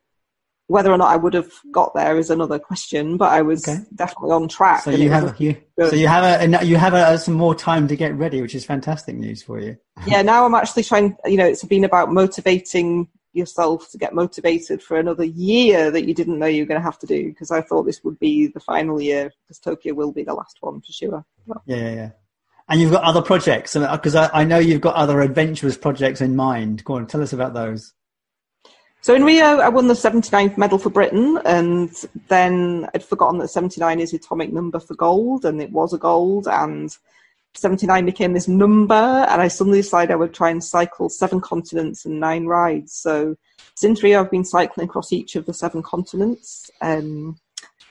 [0.73, 3.79] whether or not I would have got there is another question, but I was okay.
[3.93, 4.81] definitely on track.
[4.81, 7.95] So you have you, so you have a you have a, some more time to
[7.95, 9.77] get ready, which is fantastic news for you.
[10.07, 11.15] yeah, now I'm actually trying.
[11.25, 16.15] You know, it's been about motivating yourself to get motivated for another year that you
[16.15, 18.47] didn't know you were going to have to do because I thought this would be
[18.47, 21.23] the final year because Tokyo will be the last one for sure.
[21.67, 22.09] Yeah, yeah, yeah.
[22.67, 26.19] And you've got other projects because uh, I, I know you've got other adventurous projects
[26.19, 26.83] in mind.
[26.83, 27.93] Go on, tell us about those.
[29.03, 31.93] So in Rio, I won the 79th medal for Britain, and
[32.29, 35.97] then I'd forgotten that 79 is the atomic number for gold, and it was a
[35.97, 36.89] gold, and
[37.53, 42.05] 79 became this number, and I suddenly decided I would try and cycle seven continents
[42.05, 42.93] and nine rides.
[42.93, 43.35] So
[43.75, 47.37] since Rio, I've been cycling across each of the seven continents, um,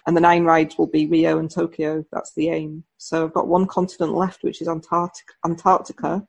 [0.07, 2.07] and the nine rides will be Rio and Tokyo.
[2.11, 2.85] That's the aim.
[2.97, 6.27] So I've got one continent left, which is Antarctica, Antarctica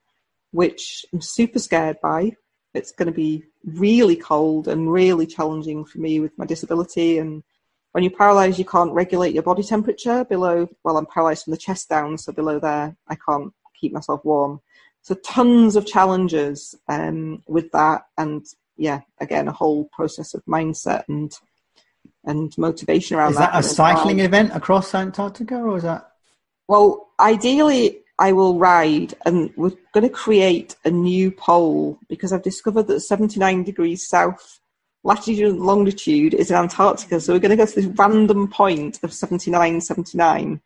[0.54, 2.36] which I'm super scared by
[2.74, 7.18] it's going to be really cold and really challenging for me with my disability.
[7.18, 7.42] And
[7.92, 10.68] when you're paralyzed, you can't regulate your body temperature below.
[10.82, 14.60] Well, I'm paralyzed from the chest down, so below there, I can't keep myself warm.
[15.02, 18.44] So tons of challenges um, with that, and
[18.76, 21.32] yeah, again, a whole process of mindset and
[22.24, 23.54] and motivation around is that.
[23.54, 24.26] Is that a cycling well.
[24.26, 26.10] event across Antarctica, or is that?
[26.68, 32.42] Well, ideally, I will ride and we're going to create a new pole because I've
[32.42, 34.60] discovered that 79 degrees south
[35.02, 37.20] latitude and longitude is in Antarctica.
[37.20, 40.60] So we're going to go to this random point of 79, 79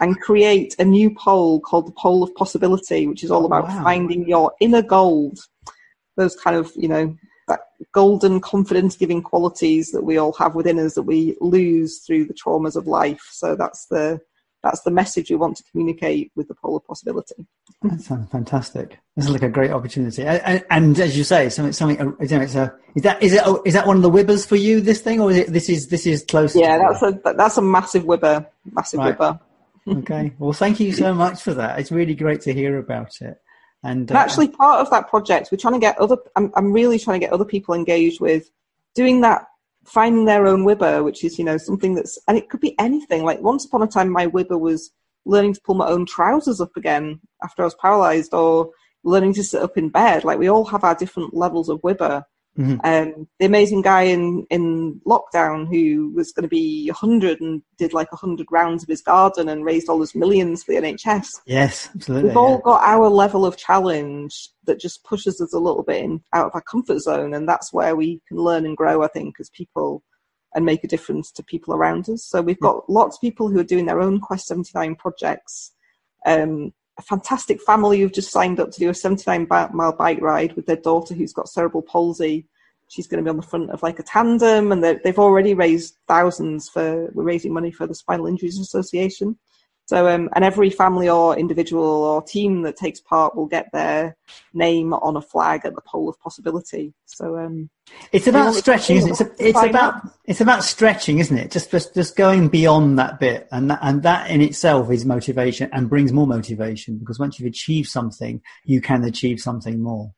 [0.00, 3.68] and create a new pole called the Pole of Possibility, which is all oh, about
[3.68, 3.84] wow.
[3.84, 5.38] finding your inner gold.
[6.16, 7.16] Those kind of, you know,
[7.48, 7.60] that
[7.92, 12.34] golden confidence giving qualities that we all have within us that we lose through the
[12.34, 13.28] traumas of life.
[13.30, 14.20] So that's the
[14.62, 17.46] that's the message we want to communicate with the pole of possibility.
[17.82, 18.98] That sounds fantastic.
[19.16, 21.98] This is like a great opportunity, and, and as you say, something, something.
[21.98, 24.56] You know, it's a is that is it is that one of the WIBAs for
[24.56, 24.80] you?
[24.80, 26.54] This thing, or is it this is this is close?
[26.54, 29.16] Yeah, that's a that's a massive WIBA, massive right.
[29.16, 29.40] WIBA.
[29.98, 31.78] okay, well, thank you so much for that.
[31.78, 33.40] It's really great to hear about it.
[33.82, 36.18] And, uh, actually, part of that project, we're trying to get other.
[36.36, 38.50] I'm, I'm really trying to get other people engaged with
[38.94, 39.46] doing that
[39.90, 43.24] finding their own WIBA, which is, you know, something that's, and it could be anything.
[43.24, 44.92] Like once upon a time, my WIBA was
[45.24, 48.70] learning to pull my own trousers up again after I was paralyzed or
[49.02, 50.22] learning to sit up in bed.
[50.22, 52.22] Like we all have our different levels of WIBA.
[52.60, 52.78] Mm-hmm.
[52.84, 57.94] Um, the amazing guy in, in lockdown who was going to be 100 and did
[57.94, 61.28] like 100 rounds of his garden and raised all those millions for the NHS.
[61.46, 62.28] Yes, absolutely.
[62.28, 62.64] We've all yeah.
[62.64, 66.54] got our level of challenge that just pushes us a little bit in, out of
[66.54, 67.32] our comfort zone.
[67.32, 70.02] And that's where we can learn and grow, I think, as people
[70.54, 72.26] and make a difference to people around us.
[72.26, 75.72] So we've got lots of people who are doing their own Quest 79 projects.
[76.26, 80.54] Um, a fantastic family who've just signed up to do a 79 mile bike ride
[80.54, 82.46] with their daughter who's got cerebral palsy
[82.90, 85.96] she's going to be on the front of like a tandem, and they've already raised
[86.08, 89.38] thousands for we're raising money for the Spinal Injuries Association.
[89.90, 94.16] So, um, and every family or individual or team that takes part will get their
[94.54, 96.94] name on a flag at the pole of possibility.
[97.06, 97.70] So, um,
[98.12, 99.20] it's about stretching, isn't it?
[99.20, 101.50] It's, it's about it's about stretching, isn't it?
[101.50, 105.68] Just just just going beyond that bit, and that, and that in itself is motivation
[105.72, 110.12] and brings more motivation because once you've achieved something, you can achieve something more.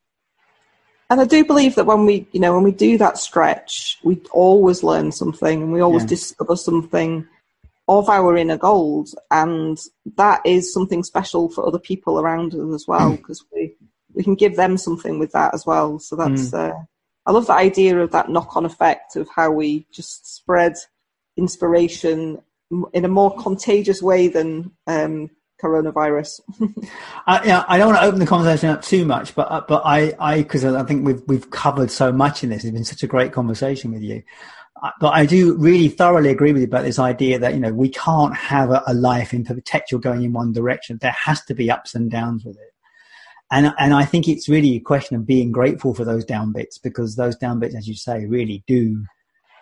[1.09, 4.21] And I do believe that when we, you know, when we do that stretch, we
[4.33, 6.09] always learn something and we always yeah.
[6.09, 7.27] discover something
[7.99, 9.79] of our inner gold, and
[10.17, 13.75] that is something special for other people around us as well because we
[14.15, 15.99] we can give them something with that as well.
[15.99, 16.71] So that's mm.
[16.71, 16.75] uh,
[17.27, 20.75] I love the idea of that knock on effect of how we just spread
[21.37, 22.43] inspiration
[22.93, 25.31] in a more contagious way than um,
[25.63, 26.41] coronavirus.
[27.27, 29.83] uh, yeah, I don't want to open the conversation up too much, but uh, but
[29.85, 32.65] I I because I think we've we've covered so much in this.
[32.65, 34.23] It's been such a great conversation with you
[35.01, 37.89] but I do really thoroughly agree with you about this idea that you know we
[37.89, 40.99] can't have a, a, life in perpetual going in one direction.
[41.01, 42.73] There has to be ups and downs with it,
[43.51, 46.79] and and I think it's really a question of being grateful for those down bits
[46.79, 49.05] because those down bits, as you say, really do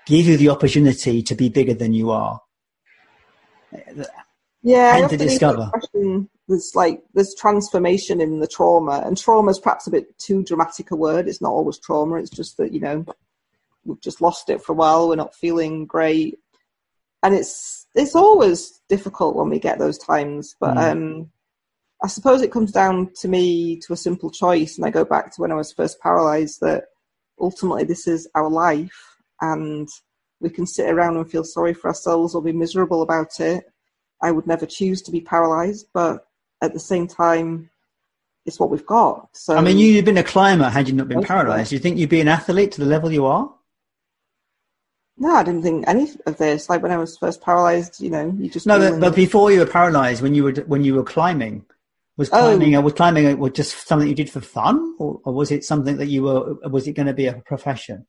[0.07, 2.41] give you the opportunity to be bigger than you are.
[4.63, 5.71] Yeah, and to discover.
[6.49, 10.91] There's like there's transformation in the trauma, and trauma is perhaps a bit too dramatic
[10.91, 11.29] a word.
[11.29, 12.17] It's not always trauma.
[12.17, 13.05] It's just that you know
[13.85, 15.09] we've just lost it for a while.
[15.09, 16.39] We're not feeling great,
[17.23, 20.55] and it's it's always difficult when we get those times.
[20.61, 20.93] But mm.
[20.93, 21.31] um,
[22.03, 25.35] I suppose it comes down to me to a simple choice, and I go back
[25.35, 26.61] to when I was first paralyzed.
[26.61, 26.85] That
[27.41, 29.89] ultimately this is our life, and
[30.41, 33.65] we can sit around and feel sorry for ourselves or be miserable about it.
[34.23, 36.27] I would never choose to be paralyzed, but
[36.63, 37.71] at the same time,
[38.47, 39.29] it's what we've got.
[39.37, 41.71] So I mean, you'd been a climber had you not been paralyzed.
[41.71, 43.53] Do you think you'd be an athlete to the level you are?
[45.21, 46.71] No, I didn't think any of this.
[46.71, 48.79] Like when I was first paralyzed, you know, you just no.
[48.79, 51.67] But, but, before you were paralyzed, when you were when you were climbing,
[52.17, 52.39] was oh.
[52.39, 52.81] climbing oh.
[52.81, 55.99] was climbing uh, was just something you did for fun, or, or, was it something
[55.99, 56.57] that you were?
[56.65, 58.07] Uh, was it going to be a profession?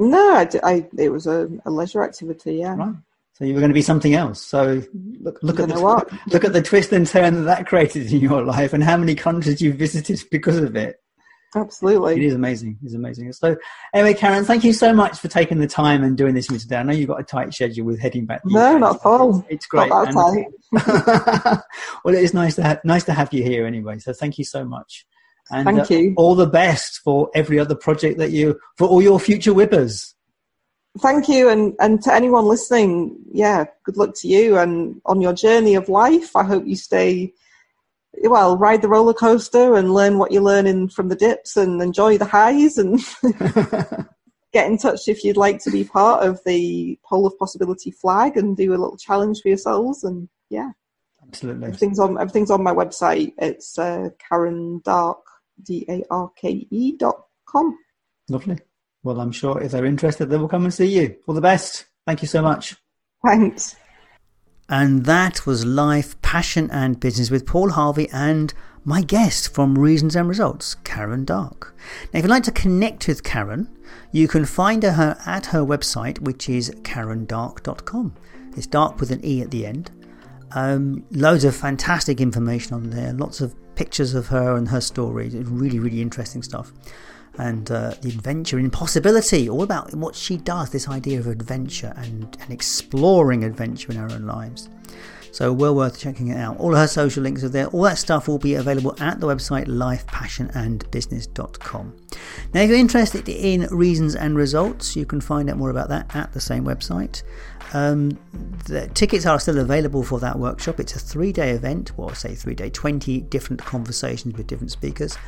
[0.00, 2.56] No, I, I it was a, a, leisure activity.
[2.56, 2.74] Yeah.
[2.74, 2.94] Right.
[3.34, 4.42] So you were going to be something else.
[4.44, 5.24] So mm-hmm.
[5.24, 5.78] look, look at the
[6.26, 9.14] look at the twist and turn that that created in your life, and how many
[9.14, 10.96] countries you visited because of it.
[11.54, 12.16] Absolutely.
[12.16, 12.78] It is amazing.
[12.84, 13.32] It's amazing.
[13.32, 13.56] So,
[13.94, 16.76] anyway, Karen, thank you so much for taking the time and doing this with today.
[16.76, 18.42] I know you've got a tight schedule with heading back.
[18.44, 19.46] no, UK, not at all.
[19.48, 19.90] It's great.
[19.90, 20.04] well,
[22.14, 23.98] it is nice to have nice to have you here anyway.
[23.98, 25.06] So, thank you so much.
[25.50, 26.14] And thank uh, you.
[26.16, 30.12] All the best for every other project that you for all your future WIBAs.
[31.00, 35.32] Thank you, and and to anyone listening, yeah, good luck to you and on your
[35.32, 36.36] journey of life.
[36.36, 37.32] I hope you stay
[38.22, 42.18] well, ride the roller coaster and learn what you're learning from the dips and enjoy
[42.18, 43.00] the highs and
[44.52, 48.36] get in touch if you'd like to be part of the Pole of Possibility flag
[48.36, 50.04] and do a little challenge for yourselves.
[50.04, 50.70] And yeah,
[51.26, 51.66] absolutely.
[51.66, 53.32] Everything's on, everything's on my website.
[53.38, 55.26] It's uh, Karen Darke,
[55.62, 57.76] D A R K E dot com.
[58.28, 58.58] Lovely.
[59.02, 61.16] Well, I'm sure if they're interested, they will come and see you.
[61.26, 61.86] All the best.
[62.06, 62.76] Thank you so much.
[63.24, 63.76] Thanks.
[64.70, 68.52] And that was Life, Passion and Business with Paul Harvey and
[68.84, 71.74] my guest from Reasons and Results, Karen Darke.
[72.12, 73.68] Now, if you'd like to connect with Karen,
[74.12, 78.14] you can find her at her website, which is karendarke.com.
[78.58, 79.90] It's dark with an E at the end.
[80.52, 85.30] Um, loads of fantastic information on there, lots of pictures of her and her story.
[85.30, 86.72] Really, really interesting stuff
[87.38, 91.94] and uh, the Adventure in Possibility, all about what she does, this idea of adventure
[91.96, 94.68] and, and exploring adventure in our own lives.
[95.30, 96.56] So, well worth checking it out.
[96.58, 97.68] All her social links are there.
[97.68, 101.96] All that stuff will be available at the website lifepassionandbusiness.com.
[102.54, 106.16] Now, if you're interested in reasons and results, you can find out more about that
[106.16, 107.22] at the same website.
[107.74, 108.18] Um,
[108.64, 110.80] the tickets are still available for that workshop.
[110.80, 115.18] It's a three day event, well, say three day, 20 different conversations with different speakers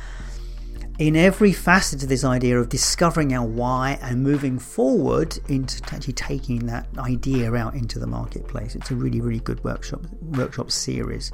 [1.01, 6.13] in every facet of this idea of discovering our why and moving forward into actually
[6.13, 8.75] taking that idea out into the marketplace.
[8.75, 11.31] It's a really, really good workshop workshop series.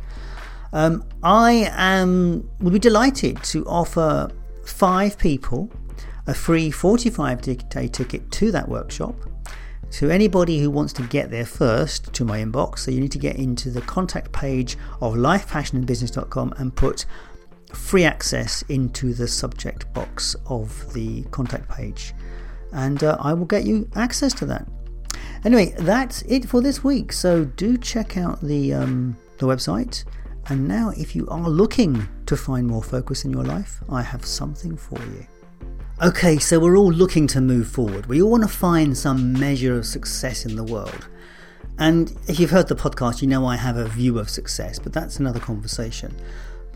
[0.72, 4.30] Um, I am would be delighted to offer
[4.66, 5.70] five people
[6.28, 9.16] a free 45 day ticket to that workshop.
[9.92, 13.20] To anybody who wants to get there first to my inbox, so you need to
[13.20, 17.06] get into the contact page of lifepassionandbusiness.com and put
[17.74, 22.14] free access into the subject box of the contact page,
[22.72, 24.68] and uh, I will get you access to that.
[25.46, 27.14] Anyway, that's it for this week.
[27.14, 30.04] So do check out the um, the website.
[30.50, 34.26] And now, if you are looking to find more focus in your life, I have
[34.26, 35.28] something for you.
[36.02, 38.06] Okay, so we're all looking to move forward.
[38.06, 41.10] We all want to find some measure of success in the world.
[41.80, 44.94] And if you've heard the podcast, you know I have a view of success, but
[44.94, 46.16] that's another conversation.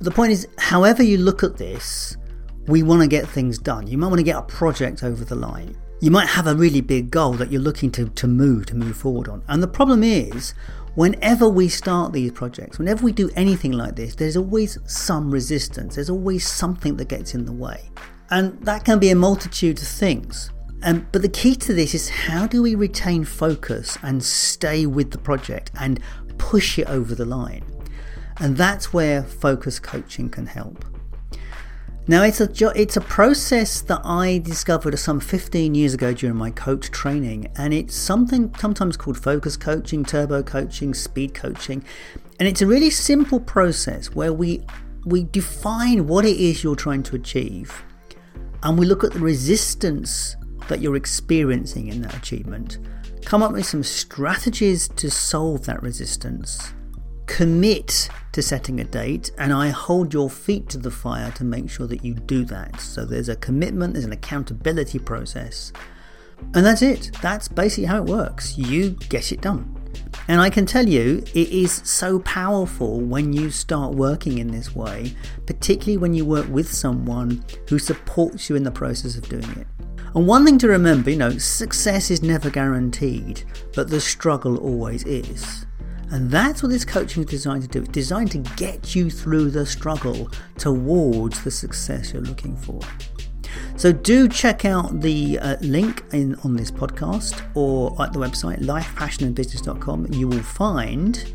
[0.01, 2.17] The point is, however you look at this,
[2.65, 3.85] we want to get things done.
[3.85, 5.77] You might want to get a project over the line.
[5.99, 8.97] You might have a really big goal that you're looking to, to move, to move
[8.97, 9.43] forward on.
[9.47, 10.55] And the problem is,
[10.95, 15.93] whenever we start these projects, whenever we do anything like this, there's always some resistance,
[15.93, 17.91] there's always something that gets in the way.
[18.31, 20.49] And that can be a multitude of things.
[20.81, 25.11] Um, but the key to this is how do we retain focus and stay with
[25.11, 25.99] the project and
[26.39, 27.63] push it over the line?
[28.41, 30.83] And that's where focus coaching can help.
[32.07, 36.49] Now it's a it's a process that I discovered some 15 years ago during my
[36.49, 41.85] coach training, and it's something sometimes called focus coaching, turbo coaching, speed coaching,
[42.39, 44.65] and it's a really simple process where we
[45.05, 47.83] we define what it is you're trying to achieve.
[48.63, 50.35] And we look at the resistance
[50.67, 52.79] that you're experiencing in that achievement,
[53.25, 56.73] come up with some strategies to solve that resistance,
[57.27, 61.69] commit to setting a date, and I hold your feet to the fire to make
[61.69, 62.79] sure that you do that.
[62.79, 65.73] So there's a commitment, there's an accountability process,
[66.53, 67.11] and that's it.
[67.21, 68.57] That's basically how it works.
[68.57, 69.77] You get it done.
[70.27, 74.75] And I can tell you, it is so powerful when you start working in this
[74.75, 75.15] way,
[75.45, 79.67] particularly when you work with someone who supports you in the process of doing it.
[80.13, 85.05] And one thing to remember, you know, success is never guaranteed, but the struggle always
[85.05, 85.65] is.
[86.11, 87.79] And that's what this coaching is designed to do.
[87.79, 92.81] It's designed to get you through the struggle towards the success you're looking for.
[93.77, 98.59] So do check out the uh, link in on this podcast or at the website
[98.59, 100.05] lifepassionandbusiness.com.
[100.05, 101.33] And you will find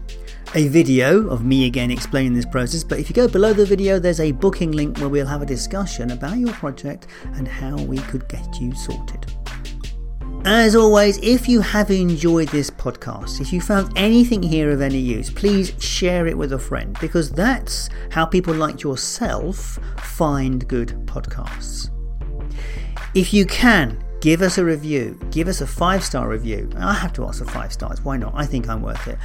[0.54, 2.84] a video of me again explaining this process.
[2.84, 5.46] But if you go below the video, there's a booking link where we'll have a
[5.46, 9.26] discussion about your project and how we could get you sorted.
[10.48, 14.98] As always, if you have enjoyed this podcast, if you found anything here of any
[14.98, 20.90] use, please share it with a friend because that's how people like yourself find good
[21.04, 21.90] podcasts.
[23.12, 25.18] If you can, give us a review.
[25.32, 26.70] Give us a five star review.
[26.76, 28.02] I have to ask for five stars.
[28.02, 28.32] Why not?
[28.36, 29.18] I think I'm worth it.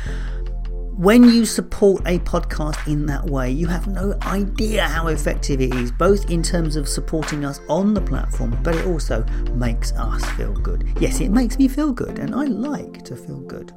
[0.97, 5.73] When you support a podcast in that way, you have no idea how effective it
[5.73, 9.23] is, both in terms of supporting us on the platform, but it also
[9.53, 10.87] makes us feel good.
[10.99, 13.73] Yes, it makes me feel good, and I like to feel good.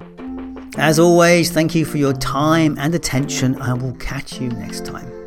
[0.77, 3.61] As always, thank you for your time and attention.
[3.63, 5.24] I will catch you next time.